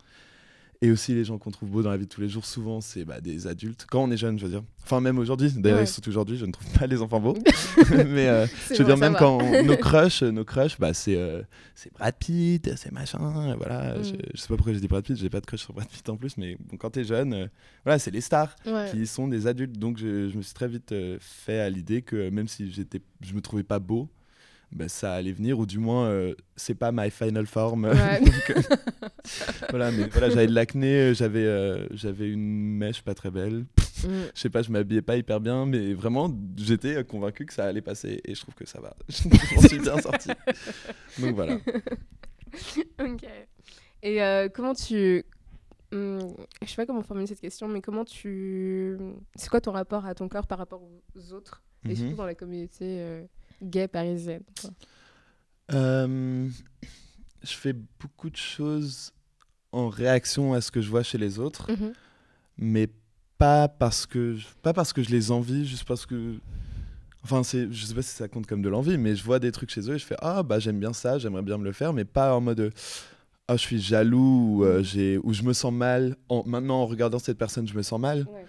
[0.83, 2.81] Et aussi, les gens qu'on trouve beaux dans la vie de tous les jours, souvent,
[2.81, 3.85] c'est bah, des adultes.
[3.87, 4.63] Quand on est jeune, je veux dire.
[4.83, 5.51] Enfin, même aujourd'hui.
[5.55, 5.85] D'ailleurs, Ouais.
[5.85, 7.37] surtout aujourd'hui, je ne trouve pas les enfants beaux.
[8.07, 11.15] mais euh, je veux bon dire, même quand on- nos crushs, nos crushs, bah, c'est
[11.15, 11.43] euh,
[11.75, 13.99] c'est Brad Pitt, c'est machin, voilà.
[13.99, 14.03] Mm.
[14.03, 15.87] Je, je sais pas pourquoi j'ai dit Brad Pitt, j'ai pas de crush sur Brad
[15.87, 17.45] Pitt en plus, mais bon, quand t'es jeune, euh,
[17.85, 18.89] voilà, c'est les stars Ouais.
[18.89, 19.77] qui sont des adultes.
[19.77, 23.01] Donc je, je me suis très vite euh, fait à l'idée que même si j'étais,
[23.21, 24.09] je me trouvais pas beau,
[24.71, 27.85] bah, ça allait venir, ou du moins, euh, c'est pas my final form.
[27.85, 28.19] Ouais.
[28.25, 28.61] Donc, euh,
[29.69, 33.65] voilà, mais voilà, j'avais de l'acné, euh, j'avais euh, j'avais une mèche pas très belle.
[34.03, 34.07] Mm.
[34.33, 37.81] Je sais pas, je m'habillais pas hyper bien, mais vraiment, j'étais convaincu que ça allait
[37.81, 38.95] passer et je trouve que ça va.
[39.09, 40.29] je m'en suis bien sorti.
[41.19, 41.55] Donc voilà.
[42.99, 43.25] ok.
[44.03, 44.19] Et
[44.53, 45.23] comment tu.
[45.93, 46.19] Hum,
[46.61, 48.97] je sais pas comment formuler cette question, mais comment tu.
[49.35, 50.81] C'est quoi ton rapport à ton corps par rapport
[51.15, 51.95] aux autres Et Mhm.
[51.95, 53.21] surtout dans la communauté
[53.61, 54.43] gay parisienne.
[55.73, 56.47] Euh,
[57.43, 59.13] je fais beaucoup de choses
[59.71, 61.93] en réaction à ce que je vois chez les autres, Mhm.
[62.57, 62.89] mais
[63.37, 66.35] pas parce que je, pas parce que je les envie, juste parce que
[67.23, 69.51] enfin c'est je sais pas si ça compte comme de l'envie, mais je vois des
[69.51, 71.71] trucs chez eux et je fais ah bah j'aime bien ça, j'aimerais bien me le
[71.71, 72.73] faire, mais pas en mode
[73.47, 76.85] ah je suis jaloux ou euh, j'ai ou je me sens mal en maintenant en
[76.85, 78.27] regardant cette personne je me sens mal.
[78.29, 78.45] Ouais.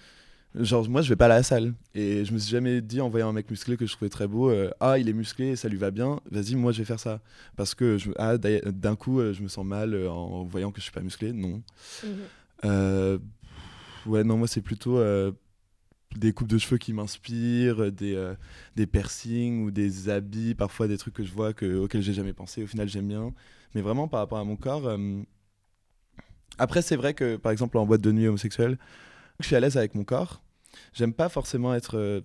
[0.54, 1.72] Genre, moi, je vais pas à la salle.
[1.94, 4.26] Et je me suis jamais dit, en voyant un mec musclé que je trouvais très
[4.26, 7.00] beau, euh, ah, il est musclé, ça lui va bien, vas-y, moi, je vais faire
[7.00, 7.20] ça.
[7.56, 10.78] Parce que je, ah, d'un coup, euh, je me sens mal euh, en voyant que
[10.78, 11.32] je suis pas musclé.
[11.32, 11.62] Non.
[12.04, 12.10] Mhm.
[12.66, 13.18] Euh,
[14.04, 15.32] ouais, non, moi, c'est plutôt euh,
[16.16, 18.32] des coupes de cheveux qui m'inspirent, des,
[18.76, 22.34] des piercings ou des habits, parfois des trucs que je vois que, auxquels j'ai jamais
[22.34, 22.62] pensé.
[22.62, 23.32] Au final, j'aime bien.
[23.74, 24.94] Mais vraiment, par rapport à mon corps.
[26.58, 28.76] Après, c'est vrai que, par exemple, en boîte de nuit homosexuelle,
[29.42, 30.42] je suis à l'aise avec mon corps.
[30.94, 32.20] J'aime pas forcément être euh,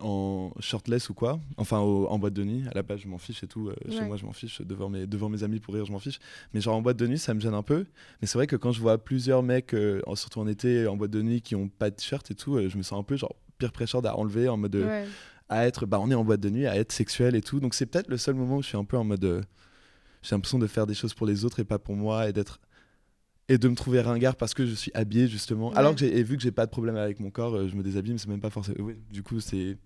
[0.00, 1.38] en shirtless ou quoi.
[1.58, 2.64] Enfin, au- en boîte de nuit.
[2.70, 3.68] À la base, je m'en fiche et tout.
[3.68, 4.60] euh, Chez moi, je m'en fiche.
[4.62, 6.18] Devant mes, devant mes amis pour rire, je m'en fiche.
[6.54, 7.84] Mais genre en boîte de nuit, ça me gêne un peu.
[8.20, 10.96] Mais c'est vrai que quand je vois plusieurs mecs, euh, en- surtout en été, en
[10.96, 13.02] boîte de nuit, qui ont pas de t-shirt et tout, euh, je me sens un
[13.04, 15.04] peu genre pire pressure à enlever en mode Ouais.
[15.48, 17.74] à être bah on est en boîte de nuit à être sexuel et tout donc
[17.74, 19.44] c'est peut-être le seul moment où je suis un peu en mode
[20.22, 22.58] j'ai l'impression de faire des choses pour les autres et pas pour moi et d'être
[23.52, 25.76] et de me trouver ringard parce que je suis habillé justement Ouais.
[25.76, 27.82] alors que j'ai vu que j'ai pas de problème avec mon corps euh, je me
[27.82, 29.76] déshabille mais c'est même pas forcément ouais, du coup c'est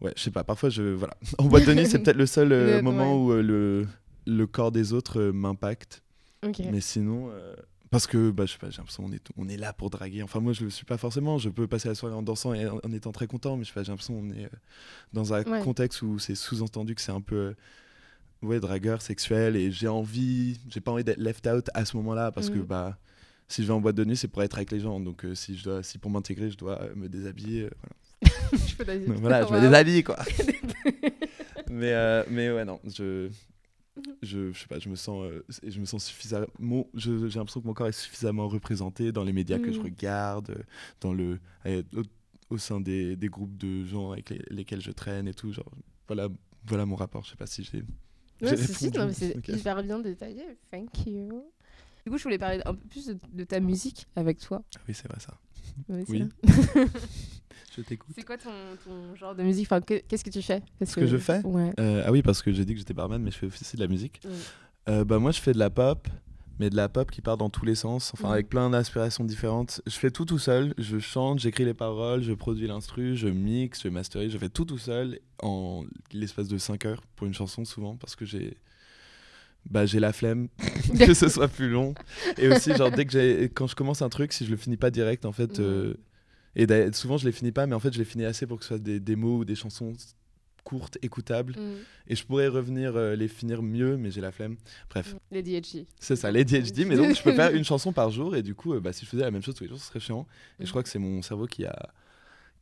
[0.00, 2.52] ouais je sais pas parfois je voilà en boîte de nuit c'est peut-être le seul
[2.52, 3.32] euh, Le- moment ouais.
[3.34, 3.86] où euh, le
[4.26, 6.02] le corps des autres euh, m'impacte
[6.70, 7.54] mais sinon, euh,
[7.90, 10.22] parce que bah, je sais pas, j'ai l'impression qu'on est, on est là pour draguer.
[10.22, 11.36] Enfin, moi, je le suis pas forcément.
[11.36, 13.68] Je peux passer la soirée en dansant et en, en étant très content, mais je
[13.68, 14.48] sais pas, j'ai l'impression qu'on est euh,
[15.12, 17.54] dans un contexte où c'est sous-entendu que c'est un peu.
[18.42, 22.32] Ouais, dragueur sexuel et j'ai envie, j'ai pas envie d'être left out à ce moment-là
[22.32, 22.64] parce que Mhm.
[22.64, 22.98] bah
[23.48, 25.34] si je vais en boîte de nuit c'est pour être avec les gens donc euh,
[25.34, 27.70] si je dois si pour m'intégrer je dois euh, me déshabiller euh,
[28.22, 28.36] voilà.
[28.66, 28.84] Je peux.
[28.84, 30.16] Donc, voilà, je me déshabille quoi.
[31.70, 33.28] mais, euh, mais ouais, non, je,
[34.22, 35.30] je, je sais pas, je me sens,
[35.66, 36.46] je me sens suffisamment,
[36.94, 39.84] j'ai l'impression que mon corps est suffisamment représenté dans les médias que je Mhm.
[39.84, 40.64] regarde,
[41.00, 42.02] dans le, au,
[42.50, 45.52] au sein des, des groupes de gens avec les- lesquels je traîne et tout.
[45.52, 45.70] Genre,
[46.06, 46.28] voilà,
[46.66, 47.24] voilà mon rapport.
[47.24, 47.82] Je sais pas si j'ai.
[48.46, 49.14] Ouais, si, si, non, mais répondu.
[49.18, 49.48] c'est Ok.
[49.48, 50.44] hyper bien détaillé.
[50.70, 51.44] Thank you.
[52.04, 54.62] Du coup, je voulais parler un peu plus de, de ta musique avec toi.
[54.76, 55.34] Ah Oui, c'est vrai ça.
[55.88, 56.28] Ouais, Oui.
[56.42, 56.86] vrai.
[57.76, 58.10] Je t'écoute.
[58.16, 58.50] C'est quoi ton,
[58.84, 59.66] ton genre de musique?
[59.66, 60.60] Enfin, que- Qu'est-ce que tu fais?
[60.78, 61.72] Parce Ce que je fais Ouais.
[61.78, 63.80] Euh, ah oui, parce que j'ai dit que j'étais barman, mais je fais aussi de
[63.80, 64.20] la musique.
[64.88, 66.08] Euh, bah, moi, je fais de la pop,
[66.60, 69.80] mais de la pop qui part dans tous les sens, enfin avec plein d'inspirations différentes.
[69.86, 73.82] Je fais tout tout seul, je chante, j'écris les paroles, je produis l'instru, je mixe,
[73.82, 77.64] je masterise, je fais tout tout seul en l'espace de 5 heures pour une chanson
[77.64, 78.58] souvent, parce que j'ai
[79.70, 80.48] bah j'ai la flemme
[80.98, 81.94] que ce soit plus long.
[82.36, 84.76] Et aussi, genre, dès que j'ai, quand je commence un truc, si je le finis
[84.76, 85.94] pas direct, en fait, euh,
[86.56, 88.64] et souvent je les finis pas, mais en fait, je les finis assez pour que
[88.64, 89.94] ce soit des démos ou des chansons
[90.62, 91.54] courtes, écoutables.
[91.56, 91.76] Mm.
[92.08, 94.56] Et je pourrais revenir euh, les finir mieux, mais j'ai la flemme.
[94.90, 95.86] Bref, Les DHG.
[95.98, 96.86] c'est ça, les DHD.
[96.86, 99.04] Mais donc, je peux faire une chanson par jour, et du coup, euh, bah, si
[99.04, 100.26] je faisais la même chose tous les jours, ce serait chiant.
[100.58, 101.90] Et je crois que c'est mon cerveau qui a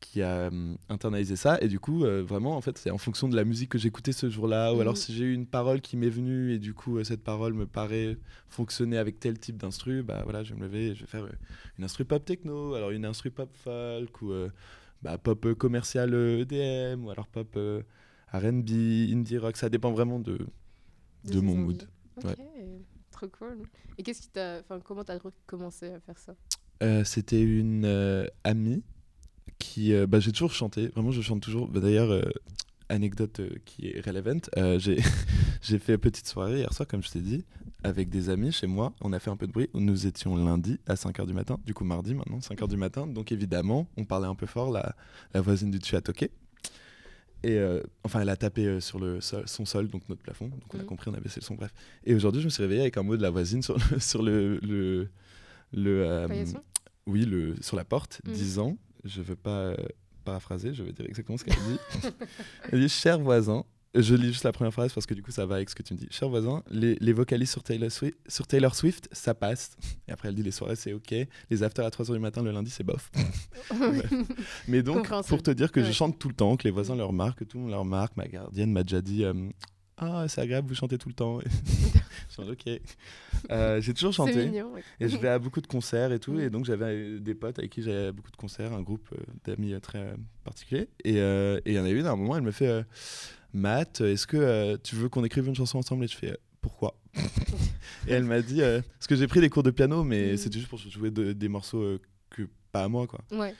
[0.01, 3.28] qui a euh, internalisé ça et du coup euh, vraiment en fait c'est en fonction
[3.28, 5.96] de la musique que j'écoutais ce jour-là ou alors si j'ai eu une parole qui
[5.96, 8.16] m'est venue et du coup euh, cette parole me paraît
[8.49, 11.26] fonctionner avec tel type d'instru bah voilà je vais me lever et je vais faire
[11.78, 14.32] une instru pop techno alors une instru pop folk ou
[15.03, 17.82] bah, pop euh, commercial euh, EDM ou alors pop euh,
[18.32, 18.70] R&B
[19.12, 20.38] indie rock ça dépend vraiment de
[21.24, 21.88] de mon mood.
[22.16, 22.36] Ok, Ouais.
[23.11, 23.59] trop cool.
[23.99, 26.34] Et qu'est-ce qui t'a, comment t'as commencé à faire ça?
[26.82, 28.82] Euh, c'était une euh, amie
[29.59, 29.92] qui.
[30.07, 31.68] bah, j'ai toujours chanté, vraiment, je chante toujours.
[31.68, 32.12] Bah, D'ailleurs,
[32.89, 34.97] anecdote euh, qui est relevant, euh, j'ai
[35.62, 37.45] j'ai fait une petite soirée hier soir, comme je t'ai dit,
[37.82, 38.95] avec des amis chez moi.
[39.01, 39.68] On a fait un peu de bruit.
[39.74, 43.07] Nous étions lundi à 5h du matin, du coup mardi maintenant, 5h du matin.
[43.07, 44.95] Donc évidemment, on parlait un peu fort, la,
[45.34, 46.30] la voisine du dessus a toqué.
[47.45, 50.49] Et euh, enfin, elle a tapé sur le sol- son sol, donc notre plafond.
[50.49, 50.89] Donc on a Mhm.
[50.89, 51.72] compris, on a baissé le son, bref.
[52.05, 54.22] Et aujourd'hui, je me suis réveillé avec un mot de la voisine sur le, sur
[54.22, 55.09] le, le,
[56.05, 56.45] euh,
[57.07, 58.32] oui, le, sur la porte, Mhm.
[58.32, 59.76] disant, je veux pas
[60.29, 62.11] paraphraser, je vais dire exactement ce qu'elle dit.
[62.70, 63.64] Elle dit, cher voisin,
[63.95, 65.83] je lis juste la première phrase parce que du coup ça va avec ce que
[65.83, 66.07] tu me dis.
[66.11, 69.76] Cher voisin, les, les vocalises sur Taylor, Swift, sur Taylor Swift, ça passe.
[70.07, 71.14] Et après elle dit, les soirées c'est ok,
[71.51, 73.11] les afters à 3h du matin le lundi c'est bof.
[74.68, 77.05] Mais donc, pour te dire que je chante tout le temps, que les voisins le
[77.05, 79.33] remarquent, que tout le monde le remarque, ma gardienne m'a déjà dit, euh,
[79.99, 81.38] ah c'est agréable, vous chantez tout le temps.
[82.38, 82.80] ok.
[83.51, 84.32] Euh, J'ai toujours chanté.
[84.34, 84.72] C'est mignon.
[84.72, 84.82] ouais.
[85.01, 86.32] Et je vais à beaucoup de concerts et tout.
[86.32, 86.40] Mhm.
[86.40, 89.09] Et donc, j'avais euh, des potes avec qui j'allais à beaucoup de concerts, un groupe
[89.12, 90.88] euh, d'amis très particulier.
[91.05, 92.82] Et euh, il y en a une, à un moment, elle me fait euh,
[93.53, 96.05] Matt, est-ce que tu veux qu'on écrive une chanson ensemble?
[96.05, 96.94] Et je fais Pourquoi?
[98.07, 100.36] Et elle m'a dit Parce que j'ai pris des cours de piano, mais Mhm.
[100.36, 101.99] c'était juste pour jouer de- des morceaux
[102.30, 102.42] que
[102.72, 103.20] pas à moi, quoi.
[103.32, 103.55] Ouais.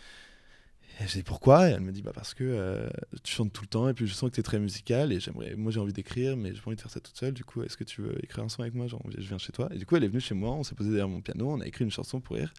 [1.01, 1.69] Et j'ai dit pourquoi?
[1.69, 2.89] Et elle me dit bah parce que euh,
[3.23, 5.21] tu chantes tout le temps et puis je sens que tu es très musical et
[5.21, 7.33] j'aimerais moi j'ai envie d'écrire mais j'ai pas envie de faire ça toute seule.
[7.33, 8.89] Du coup est-ce que tu veux écrire un son avec moi?
[8.89, 9.69] Genre je viens chez toi.
[9.73, 11.61] Et du coup elle est venue chez moi on s'est posé derrière mon piano on
[11.61, 12.53] a écrit une chanson pour rire.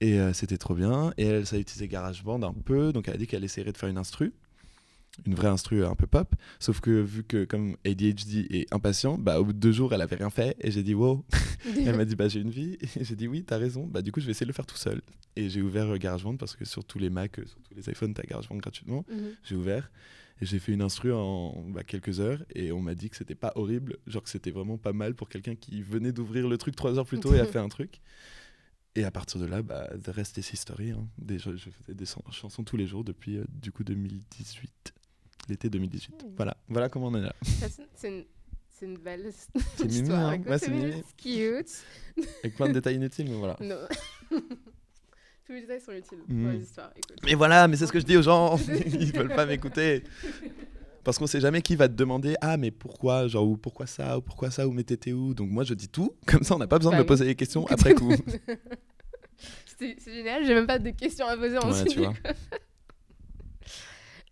[0.00, 1.12] Et euh, c'était trop bien.
[1.18, 2.92] Et elle ça a utilisé GarageBand un peu.
[2.92, 4.32] Donc elle a dit qu'elle essaierait de faire une instru
[5.24, 6.34] une vraie instru un peu pop.
[6.58, 10.02] Sauf que vu que comme ADHD est impatient bah au bout de deux jours elle
[10.02, 11.24] avait rien fait et j'ai dit wow.
[11.84, 12.76] Elle m'a dit bah j'ai une vie.
[12.96, 13.86] Et j'ai dit oui t'as raison.
[13.86, 15.00] Bah du coup je vais essayer de le faire tout seul.
[15.36, 17.88] Et j'ai ouvert euh, GarageBand parce que sur tous les Mac euh, sur tous les
[17.90, 19.04] iPhones t'as GarageBand gratuitement.
[19.10, 19.30] Mhm.
[19.44, 19.90] j'ai ouvert
[20.40, 23.34] et j'ai fait une instru en bah, quelques heures et on m'a dit que c'était
[23.34, 26.76] pas horrible genre que c'était vraiment pas mal pour quelqu'un qui venait d'ouvrir le truc
[26.76, 28.00] trois heures plus tôt et a fait un truc.
[28.94, 31.06] Et à partir de là bah the rest is history hein.
[31.18, 34.92] Déjà, je faisais des chan- chansons tous les jours depuis euh, du coup 2018
[35.48, 36.28] l'été 2018 Mm.
[36.36, 37.34] voilà voilà comment on en est là
[37.94, 38.24] c'est- une,
[38.82, 39.30] une belle
[39.76, 40.26] c'est histoire.
[40.30, 40.40] hein.
[40.46, 40.70] Ouais, c'est
[41.16, 41.84] cute.
[42.42, 43.76] avec plein de détails inutiles mais voilà Non.
[45.46, 46.42] Tous les détails sont utiles Mhm.
[46.42, 46.90] pour les histoires.
[46.96, 47.18] Écoute.
[47.24, 48.56] Mais voilà, mais c'est ce que je dis aux gens.
[48.68, 50.02] Ils veulent pas m'écouter.
[51.04, 54.18] Parce qu'on sait jamais qui va te demander Ah, mais pourquoi Genre, ou pourquoi ça
[54.18, 55.34] Ou pourquoi ça Ou mais t'étais où?
[55.34, 56.16] Donc moi, je dis tout.
[56.26, 57.06] Comme ça, on n'a pas besoin de me Bam.
[57.06, 58.12] poser les questions après coup.
[59.78, 61.88] C'est c'est génial, j'ai même pas de questions à poser ouais, ensuite.
[61.90, 62.14] tu vois.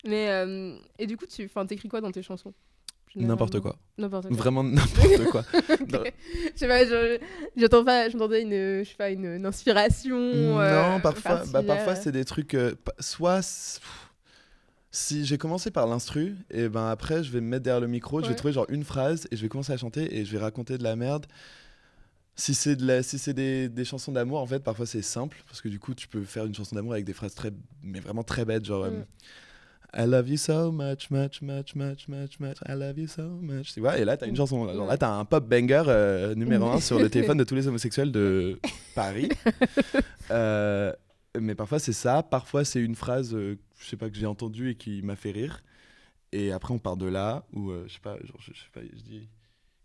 [0.06, 2.52] Mais euh, et du coup, tu t'écris quoi dans tes chansons
[3.16, 3.76] N'importe quoi.
[3.96, 4.36] N'importe quoi.
[4.36, 5.44] Vraiment n'importe quoi.
[5.92, 6.00] Non.
[6.00, 6.12] Ok.
[6.54, 6.84] Je sais pas,
[7.56, 10.18] j'entends pas, j'entendais une, je sais pas, une, une inspiration.
[10.18, 12.54] euh, non, parfois, bah, parfois c'est des trucs.
[12.54, 13.80] euh, soit.
[14.90, 18.20] Si j'ai commencé par l'instru, et ben après je vais me mettre derrière le micro,
[18.22, 20.38] je vais trouver genre une phrase et je vais commencer à chanter et je vais
[20.38, 21.26] raconter de la merde.
[22.36, 25.42] Si c'est de la, si c'est des, des chansons d'amour, en fait, parfois c'est simple
[25.46, 27.50] parce que du coup tu peux faire une chanson d'amour avec des phrases très,
[27.82, 28.84] mais vraiment très bêtes, genre.
[28.84, 29.04] euh, Mm.
[29.96, 32.56] I love you so much, much, much, much, much, much.
[32.66, 33.72] I love you so much.
[33.72, 34.66] Tu vois, et là, t'as une chanson.
[34.68, 37.68] Genre, là, t'as un pop banger euh, numéro un sur le téléphone de tous les
[37.68, 38.58] homosexuels de
[38.94, 39.28] Paris.
[40.30, 40.90] Euh,
[41.38, 42.22] mais parfois, c'est ça.
[42.22, 45.32] Parfois, c'est une phrase, euh, je sais pas, que j'ai entendue et qui m'a fait
[45.32, 45.62] rire.
[46.32, 48.80] Et après, on part de là où, je sais pas, genre, je, je sais pas,
[48.80, 49.28] je dis.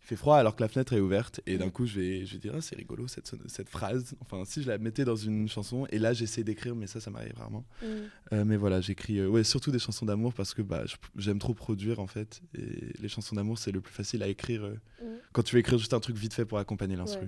[0.09, 1.39] Fait froid alors que la fenêtre est ouverte.
[1.45, 1.71] Et d'un Mhm.
[1.71, 4.15] coup, je vais, je vais dire, ah, c'est rigolo cette, cette phrase.
[4.21, 5.85] Enfin, si je la mettais dans une chanson.
[5.91, 7.63] Et là, j'essaie d'écrire, mais ça, ça m'arrive rarement.
[7.83, 7.85] Mm.
[8.33, 10.83] Euh, mais voilà, j'écris euh, ouais, surtout des chansons d'amour parce que bah,
[11.15, 12.41] j'aime trop produire en fait.
[12.57, 15.05] Et les chansons d'amour, c'est le plus facile à écrire euh, Mm.
[15.31, 17.27] quand tu veux écrire juste un truc vite fait pour accompagner l'instru.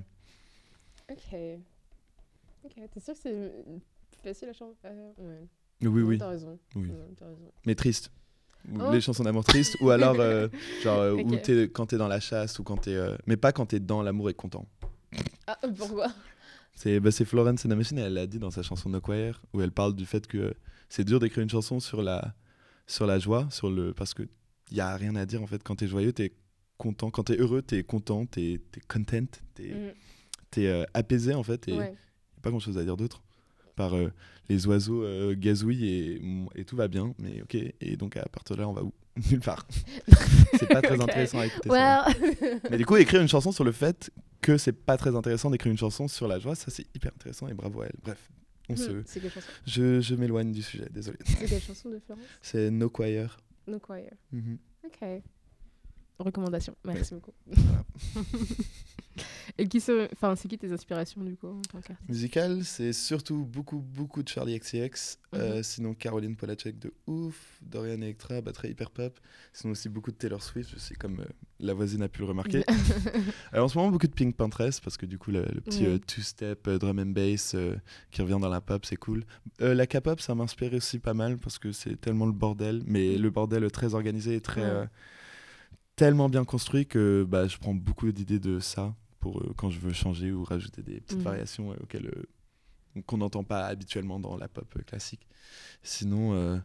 [1.10, 1.16] Ouais.
[1.16, 1.60] Ok.
[2.66, 3.50] Ok, t'es sûr que c'est euh,
[4.12, 5.88] plus facile à chanter euh, Ouais.
[5.88, 6.58] Oui, oui, T'as raison.
[6.76, 6.88] oui.
[6.90, 7.52] Ouais, t'as raison.
[7.68, 8.12] Mais triste.
[8.72, 8.92] Ou Oh.
[8.92, 10.48] Les chansons d'amour tristes, ou alors euh,
[10.84, 12.94] genre euh, où t'es- quand t'es dans la chasse, ou quand t'es.
[12.96, 14.68] euh, Mais pas quand t'es dans l'amour et content.
[15.48, 16.08] Ah, pourquoi?
[16.74, 19.42] C'est bah, c'est Florence and the Machine, elle l'a dit dans sa chanson No Choir,
[19.54, 20.54] où elle parle du fait que
[20.90, 22.34] c'est dur d'écrire une chanson sur la,
[22.88, 24.28] sur la joie, sur le, parce qu'il
[24.72, 25.62] n'y a rien à dire en fait.
[25.64, 26.34] Quand t'es joyeux, t'es
[26.78, 27.10] content.
[27.12, 30.60] Quand t'es heureux, t'es content, t'es es content, t'es Mm.
[30.60, 31.68] es, euh, apaisé en fait.
[31.68, 31.88] Et Ouais.
[31.88, 33.22] y a pas grand chose à dire d'autre.
[33.76, 34.12] Par euh,
[34.50, 36.22] les oiseaux euh, gazouillent et,
[36.56, 37.14] et tout va bien.
[37.20, 37.56] Mais ok.
[37.56, 38.94] Et donc à partir de là, on va où?
[39.30, 39.68] Nulle part.
[40.60, 41.70] c'est pas très intéressant à écouter.
[41.70, 42.08] ça.
[42.70, 44.10] Mais du coup, écrire une chanson sur le fait
[44.42, 47.48] que c'est pas très intéressant d'écrire une chanson sur la joie, ça c'est hyper intéressant
[47.48, 47.96] et bravo à elle.
[48.02, 48.32] Bref,
[48.70, 49.04] on se...
[49.06, 49.48] C'est quelle chanson?
[49.68, 51.18] je, je m'éloigne du sujet, désolé.
[51.26, 52.24] C'est quelle chanson de Florence?
[52.42, 53.38] C'est No Choir.
[53.68, 54.10] No Choir.
[54.32, 54.58] Mhm.
[54.86, 55.22] Ok.
[56.20, 56.76] Recommandation.
[56.86, 57.34] Merci beaucoup.
[57.48, 57.84] Voilà.
[59.62, 60.08] Et qui sont...
[60.14, 64.24] enfin, c'est qui tes inspirations du coup en tant qu'artiste Musical, c'est surtout beaucoup, beaucoup
[64.24, 65.18] de Charlie XCX.
[65.36, 65.64] euh, Mhm.
[65.64, 67.60] sinon, Caroline Polachek de ouf.
[67.62, 69.20] Dorian Electra, très hyper pop.
[69.54, 71.26] Sinon, aussi beaucoup de Taylor Swift, sais, comme euh,
[71.60, 72.64] la voisine a pu le remarquer.
[73.52, 75.86] Alors, en ce moment, beaucoup de Pink Panthers, parce que du coup, le, le petit
[75.86, 77.76] euh, two-step, euh, drum and bass euh,
[78.10, 79.24] qui revient dans la pop, c'est cool.
[79.62, 83.16] Euh, la K-pop, ça m'inspire aussi pas mal, parce que c'est tellement le bordel, mais
[83.18, 84.62] le bordel très organisé et très.
[84.62, 84.68] Ouais.
[84.68, 84.86] euh,
[85.96, 89.80] tellement bien construit que bah, je prends beaucoup d'idées de ça pour euh, quand je
[89.80, 91.24] veux changer ou rajouter des petites Mhm.
[91.24, 95.26] variations auxquelles euh, qu'on n'entend pas habituellement dans la pop euh, classique.
[95.84, 96.62] Sinon,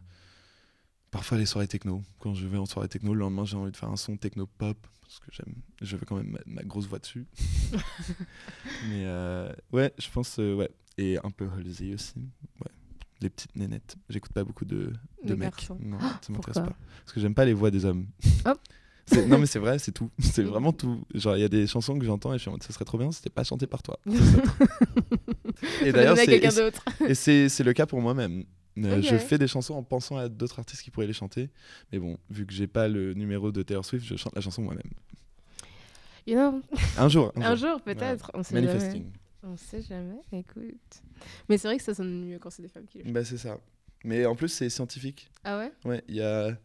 [1.11, 2.03] parfois les soirées techno.
[2.19, 4.45] Quand je vais en soirée techno, le lendemain j'ai envie de faire un son techno
[4.45, 7.25] pop parce que j'aime, je veux quand même ma, ma grosse voix dessus.
[8.89, 12.15] Mais euh, ouais, je pense euh, ouais et un peu Halsey aussi.
[12.59, 12.71] Ouais,
[13.21, 13.95] les petites nénettes.
[14.09, 14.91] J'écoute pas beaucoup de,
[15.23, 15.51] de mecs.
[15.51, 15.77] garçons.
[15.81, 18.07] Non, ça m'intéresse pas parce que j'aime pas les voix des hommes.
[18.45, 18.59] Hop.
[19.27, 20.09] Non mais c'est vrai, c'est tout.
[20.19, 21.01] C'est vraiment tout.
[21.13, 22.85] Genre il y a des chansons que j'entends et je suis en mode ça serait
[22.85, 23.99] trop bien, si c'était pas chanté par toi.
[25.83, 26.83] et d'ailleurs c'est quelqu'un et d'autre.
[27.07, 28.43] et c'est c'est le cas pour moi-même.
[28.77, 29.01] Euh.
[29.01, 31.49] Je fais des chansons en pensant à d'autres artistes qui pourraient les chanter.
[31.91, 34.61] Mais bon, vu que j'ai pas le numéro de Taylor Swift, je chante la chanson
[34.61, 34.91] moi-même.
[36.27, 36.61] You know,
[36.97, 37.31] Un jour.
[37.35, 37.69] Un, un jour.
[37.69, 38.31] jour peut-être.
[38.33, 38.67] On sait jamais.
[38.67, 39.05] Manifesting.
[39.43, 40.19] On sait jamais.
[40.33, 41.01] Écoute.
[41.47, 43.13] Mais c'est vrai que ça sonne mieux quand c'est des femmes qui le chantent.
[43.13, 43.57] Bah c'est ça.
[44.03, 45.29] Mais en plus c'est scientifique.
[45.43, 45.71] Ah ouais?
[45.85, 46.57] Ouais, il y a,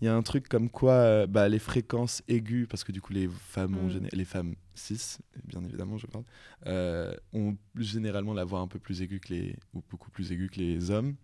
[0.00, 3.00] il y a un truc comme quoi euh, bah, les fréquences aiguës, parce que du
[3.00, 3.90] coup les femmes, ont Mm.
[3.90, 6.24] géné- les femmes cis, bien évidemment je parle,
[6.66, 10.48] euh, ont généralement la voix un peu plus aiguë que les, ou beaucoup plus aiguë
[10.50, 11.14] que les hommes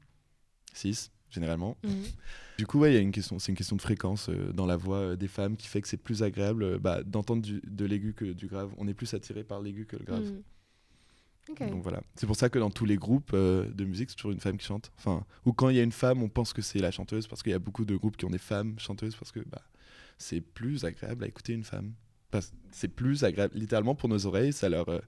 [0.75, 1.77] cis, généralement.
[1.85, 1.91] Mhm.
[2.59, 4.77] Du coup, ouais, y a une question, c'est une question de fréquence euh, dans la
[4.77, 8.47] voix des femmes qui fait que c'est plus agréable bah, d'entendre de l'aigu que du
[8.47, 8.73] grave.
[8.77, 10.23] On est plus attiré par l'aigu que le grave.
[10.25, 10.43] Mhm.
[11.49, 12.01] Donc voilà.
[12.15, 14.57] C'est pour ça que dans tous les groupes euh, de musique, c'est toujours une femme
[14.57, 14.91] qui chante.
[14.99, 17.43] Enfin, ou quand il y a une femme, on pense que c'est la chanteuse parce
[17.43, 19.63] qu'il y a beaucoup de groupes qui ont des femmes chanteuses parce que bah,
[20.19, 21.93] c'est plus agréable à écouter une femme.
[22.71, 25.01] C'est plus agréable, littéralement pour nos oreilles, ça leur, euh,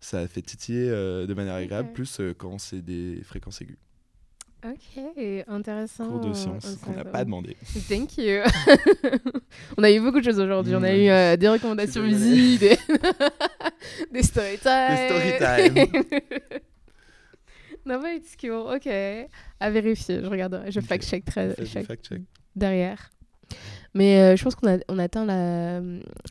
[0.00, 3.78] ça fait titiller euh, de manière agréable, plus quand c'est des fréquences aiguës.
[4.66, 5.00] Ok,
[5.46, 6.08] intéressant.
[6.08, 7.56] Cours de sciences qu'on n'a pas demandé.
[7.88, 8.42] Thank you.
[9.78, 10.74] on a eu beaucoup de choses aujourd'hui.
[10.74, 11.34] On a Mm.
[11.34, 12.76] eu des recommandations Je suis musique, des,
[14.12, 14.88] des story time.
[14.88, 16.60] Des story
[17.86, 18.74] non, mais it's cool.
[18.74, 18.86] Ok.
[19.60, 20.20] À vérifier.
[20.22, 20.70] Je regarderai.
[20.70, 20.86] Je Ok.
[20.86, 22.22] fact-check très chaque- fact-check.
[22.54, 23.10] derrière.
[23.94, 25.80] Mais euh, je pense qu'on a, on atteint la,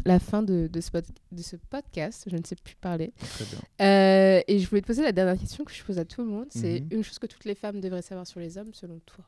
[0.06, 0.92] la fin de, de, ce
[1.32, 2.26] de ce podcast.
[2.30, 3.12] Je ne sais plus parler.
[3.20, 3.60] Très bien.
[3.88, 6.28] Euh, et je voulais te poser la dernière question que je pose à tout le
[6.28, 6.46] monde.
[6.52, 6.88] C'est Mhm.
[6.92, 9.26] une chose que toutes les femmes devraient savoir sur les hommes, selon toi?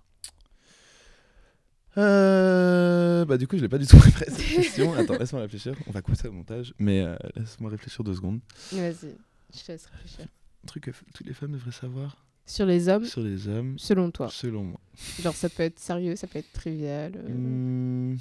[1.97, 4.93] Euh, bah du coup, je l'ai pas du tout préparé cette question.
[4.97, 5.73] Attends, laisse-moi réfléchir.
[5.87, 8.39] On va couper ça au montage, mais euh, laisse-moi réfléchir deux secondes.
[8.71, 9.15] Vas-y,
[9.53, 10.25] je te laisse réfléchir.
[10.63, 14.11] Un truc que toutes les femmes devraient savoir Sur les hommes, sur les hommes, selon
[14.11, 14.29] toi.
[14.29, 14.79] selon moi.
[15.21, 17.13] Genre, ça peut être sérieux, ça peut être trivial.
[17.17, 18.15] euh.
[18.15, 18.19] Que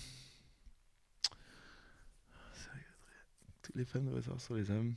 [3.62, 4.94] Toutes les femmes devraient savoir sur les hommes.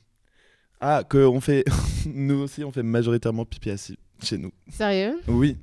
[0.79, 1.65] Ah, que on fait,
[2.07, 4.51] nous aussi, on fait majoritairement pipi assis chez nous.
[4.69, 5.19] Sérieux?
[5.27, 5.57] Oui.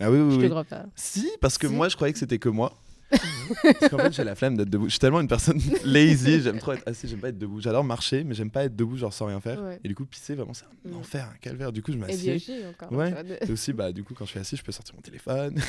[0.00, 0.44] Ah oui, oui, Je oui.
[0.44, 0.86] te crois pas.
[0.96, 1.72] Si, parce que Si.
[1.74, 2.72] moi, je croyais que c'était que moi.
[3.62, 4.86] parce qu'en fait, j'ai la flemme d'être debout.
[4.86, 7.60] Je suis tellement une personne lazy, j'aime trop être assis, j'aime pas être debout.
[7.60, 9.62] J'adore marcher, mais j'aime pas être debout, genre sans rien faire.
[9.62, 9.78] Ouais.
[9.84, 10.96] Et du coup, pisser, vraiment, c'est un Mm.
[10.96, 11.70] enfer, un calvaire.
[11.70, 12.36] Du coup, je Et m'assieds.
[12.38, 12.92] biologie encore.
[12.92, 13.08] Ouais.
[13.08, 14.94] tu vois, de- Et aussi, bah, du coup, quand je suis assis, je peux sortir
[14.96, 15.60] mon téléphone.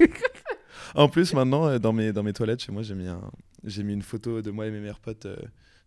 [0.94, 3.20] en plus, maintenant, euh, dans mes, dans mes toilettes, chez moi, j'ai mis, un,
[3.64, 5.36] j'ai mis une photo de moi et mes meilleurs potes euh,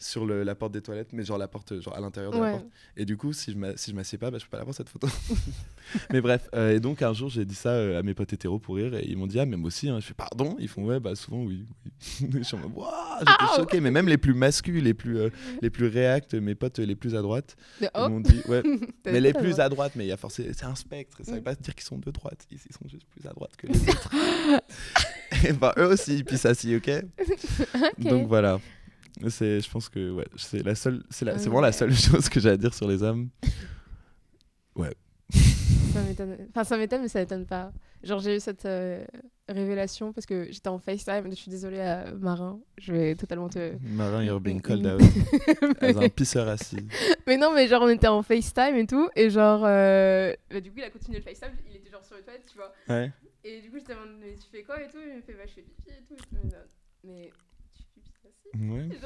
[0.01, 2.51] sur le- la porte des toilettes, mais genre la porte genre à l'intérieur de la
[2.51, 2.65] porte.
[2.95, 4.73] Et du coup, si je si je m'assieds pas, bah, je peux pas la voir
[4.73, 5.07] cette photo.
[6.13, 8.59] mais bref, euh, et donc un jour, j'ai dit ça euh, à mes potes hétéros
[8.59, 9.99] pour rire, et ils m'ont dit, ah, même aussi, hein.
[9.99, 10.55] je fais pardon?
[10.59, 11.65] Ils font, ouais, bah souvent, oui.
[11.85, 12.29] oui.
[12.39, 15.17] je suis en mode, Wouah j'étais Ah choqué, mais même les plus masculins, les plus,
[15.19, 15.29] euh,
[15.61, 18.63] les plus réacts, mes potes les plus à droite, ils m'ont dit, ouais,
[19.05, 21.33] mais les ça, plus à droite, mais il y a forcément, c'est un spectre, ça
[21.33, 21.43] veut Mm.
[21.43, 23.77] pas dire qu'ils sont de droite, ils, ils sont juste plus à droite que les
[23.81, 24.09] autres.
[25.45, 26.89] et ben eux aussi, ils pissent assis, ok?
[27.19, 27.99] Ok.
[28.07, 28.59] Donc voilà.
[29.27, 32.29] C'est, je pense que ouais, c'est la seule, c'est, la, c'est vraiment la seule chose
[32.29, 33.29] que j'ai à dire sur les hommes.
[35.93, 36.37] Ça m'étonne.
[36.49, 37.71] Enfin, ça m'étonne, mais ça m'étonne pas.
[38.03, 39.03] Genre, j'ai eu cette euh,
[39.47, 41.29] révélation parce que j'étais en FaceTime.
[41.29, 42.59] Je suis désolée, à Marin.
[42.77, 43.73] Je vais totalement te.
[43.81, 45.01] Marin, you're being called out
[45.81, 46.85] as un pisseur assis.
[47.27, 49.09] mais non, mais genre, on était en FaceTime et tout.
[49.15, 51.53] Et genre, euh, bah, du coup, il a continué le FaceTime.
[51.69, 52.71] Il était genre sur les toilettes, tu vois.
[52.87, 53.11] Ouais.
[53.43, 55.33] Et du coup, je te demande, mais tu fais quoi et tout Il me fait,
[55.33, 56.15] bah, je fais pipi et tout.
[56.31, 56.55] Je me dis,
[57.03, 57.31] mais
[57.75, 58.08] tu fais pipi
[58.57, 58.89] Ouais.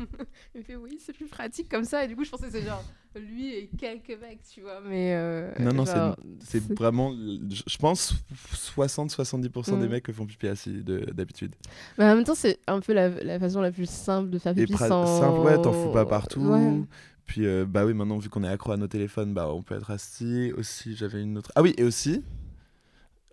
[0.54, 2.04] il me fait oui, c'est plus pratique comme ça.
[2.04, 2.82] Et du coup, je pensais que c'est genre
[3.14, 4.80] lui et quelques mecs, tu vois.
[4.80, 8.14] Mais euh, Non, non, c'est- genre, C'est vraiment, je pense,
[8.54, 9.90] 60-70% des Mm.
[9.90, 11.54] mecs font pipi assis de- d'habitude.
[11.98, 14.52] Mais en même temps, c'est un peu la, la façon la plus simple de faire
[14.56, 15.20] Et pipi pra- sans...
[15.20, 16.40] simple, ouais, t'en fous pas partout.
[16.40, 16.80] Ouais.
[17.26, 19.74] Puis, euh, bah oui, maintenant, vu qu'on est accro à nos téléphones, bah, on peut
[19.76, 20.52] être assis.
[20.56, 21.52] Aussi, j'avais une autre.
[21.54, 22.22] Ah oui, et aussi,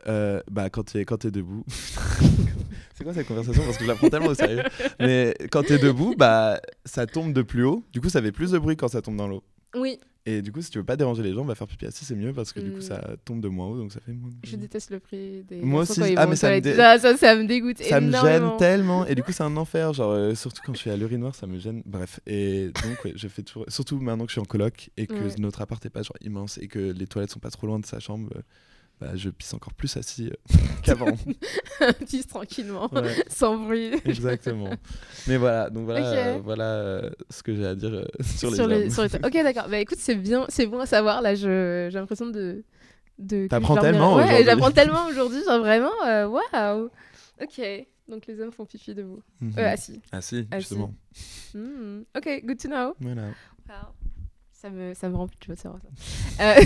[0.07, 1.63] euh, bah, quand t'es quand t'es debout.
[2.95, 3.63] C'est quoi cette conversation?
[3.63, 4.63] Parce que je la prends tellement au sérieux.
[4.99, 7.83] Mais quand t'es debout, bah, ça tombe de plus haut.
[7.93, 9.43] Du coup, ça fait plus de bruit quand ça tombe dans l'eau.
[9.75, 12.03] Oui, Et du coup, si tu veux pas déranger les gens, bah, faire pipi assis,
[12.05, 12.81] c'est mieux parce que du coup, Mm.
[12.81, 15.83] ça tombe de moins haut, donc ça fait moins je déteste le prix des Moi
[15.83, 16.01] aussi.
[16.17, 16.63] Ah, mais aux ça me toilettes.
[16.63, 19.05] dé- Ah, ça, ça me dégoûte Ça me gêne tellement.
[19.05, 19.93] Et du coup, c'est un enfer.
[19.93, 21.83] Genre, euh, surtout quand je suis à l'urinoir, ça me gêne.
[21.85, 22.19] Bref.
[22.25, 23.65] Et donc, ouais, je fais toujours.
[23.67, 25.35] Surtout maintenant que je suis en coloc et que Ouais.
[25.37, 27.85] notre appart est pas genre immense et que les toilettes sont pas trop loin de
[27.85, 28.41] sa chambre, euh,
[28.99, 31.07] bah, je pisse encore plus assis euh, qu'avant.
[32.07, 33.91] Pisse tranquillement, Ouais, sans bruit.
[34.05, 34.69] exactement.
[35.27, 35.69] Mais voilà.
[35.69, 38.89] Donc voilà, euh, voilà euh, ce que j'ai à dire sur les hommes.
[38.89, 39.15] sur les.
[39.15, 39.67] Ok, d'accord.
[39.69, 41.21] Bah écoute, c'est bien, c'est bon à savoir.
[41.21, 42.63] Là, j'ai l'impression de.
[43.19, 45.43] de T'apprends tellement Ouais, j'apprends tellement aujourd'hui.
[45.45, 45.91] Genre vraiment,
[46.29, 46.89] waouh.
[47.41, 47.61] Ok.
[48.07, 49.21] Donc les hommes font pipi debout.
[49.41, 49.53] Mhm.
[49.57, 49.93] Euh, assis.
[50.01, 50.47] Si, Assis.
[50.55, 50.93] justement.
[51.53, 52.95] Hmm, Ok, good to know.
[53.01, 53.23] Voilà.
[54.53, 55.81] Ça me, ça me rend plus de joie de savoir
[56.37, 56.55] ça.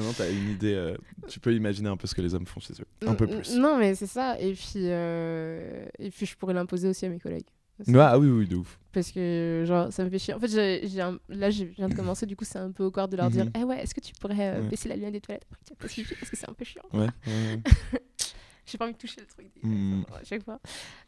[0.00, 0.74] Maintenant, t'as une idée.
[0.74, 0.96] euh,
[1.28, 3.06] tu peux imaginer un peu ce que les hommes font chez eux.
[3.08, 3.56] Un peu plus.
[3.56, 4.38] Non, mais c'est ça.
[4.40, 7.46] Et puis, euh, et puis je pourrais l'imposer aussi à mes collègues.
[7.80, 7.92] Aussi.
[7.96, 8.78] Ah oui, oui, de ouf.
[8.92, 10.34] Parce que, genre, ça me fait chier.
[10.34, 12.90] En fait, j'ai, un- là, je viens de commencer, du coup, c'est un peu au
[12.90, 13.52] corps de leur dire Mhm.
[13.58, 14.68] Eh ouais, est-ce que tu pourrais euh, Ouais.
[14.68, 16.64] baisser la lumière des toilettes après que tu as passé Parce que c'est un peu
[16.64, 16.82] chiant.
[16.92, 17.00] Ouais.
[17.00, 17.60] ouais, ouais.
[18.70, 20.04] J'ai pas envie de toucher le truc Mhm.
[20.14, 20.60] à chaque fois.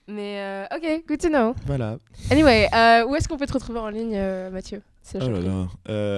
[0.09, 1.55] Mais, euh, ok, good to know.
[1.67, 1.99] Voilà.
[2.31, 4.83] Anyway, euh, où est-ce qu'on peut te retrouver en ligne, euh, Mathieu
[5.15, 5.69] Oh là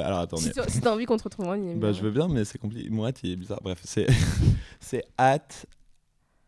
[0.07, 0.43] alors attendez.
[0.43, 1.79] Si t'as si t'as envie qu'on te retrouve en ligne.
[1.79, 2.91] Bah, je veux bien, mais c'est compliqué.
[2.91, 3.61] Moi, est bizarre.
[3.63, 4.07] Bref, c'est
[4.81, 5.39] c'est at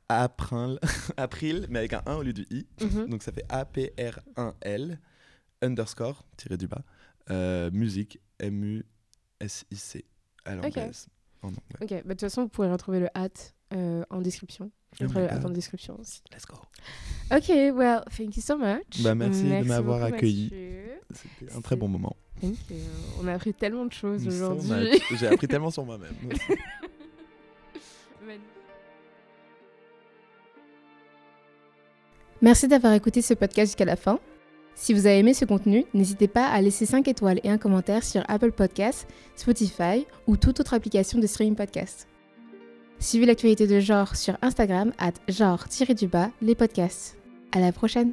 [0.08, 0.78] april,
[1.16, 2.66] april, mais avec un 1 au lieu du i.
[2.80, 3.08] Mhm.
[3.08, 4.98] Donc ça fait A-P-R-1-L
[5.62, 6.82] underscore tiré du bas
[7.30, 10.04] euh, musique M-U-S-I-C
[10.44, 11.06] à l'anglaise.
[11.42, 13.28] Ok, bah, de toute façon, vous pourrez retrouver le hat
[13.72, 14.70] euh, en description.
[15.02, 15.44] Oh God.
[15.44, 16.22] en description aussi.
[16.32, 16.56] Let's go.
[17.30, 19.02] Ok, well, thank you so much.
[19.02, 20.50] Bah, merci de m'avoir accueilli.
[21.12, 22.16] C'était un très bon moment.
[22.40, 22.76] Thank you.
[23.20, 25.00] On a appris tellement de choses aujourd'hui.
[25.18, 26.14] J'ai appris tellement sur moi-même.
[32.42, 34.20] Merci d'avoir écouté ce podcast jusqu'à la fin.
[34.74, 38.04] Si vous avez aimé ce contenu, n'hésitez pas à laisser 5 étoiles et un commentaire
[38.04, 42.06] sur Apple Podcasts, Spotify ou toute autre application de streaming podcast.
[42.98, 47.16] Suivez l'actualité de genre sur Instagram at genre-du-bas les podcasts.
[47.52, 48.12] À la prochaine!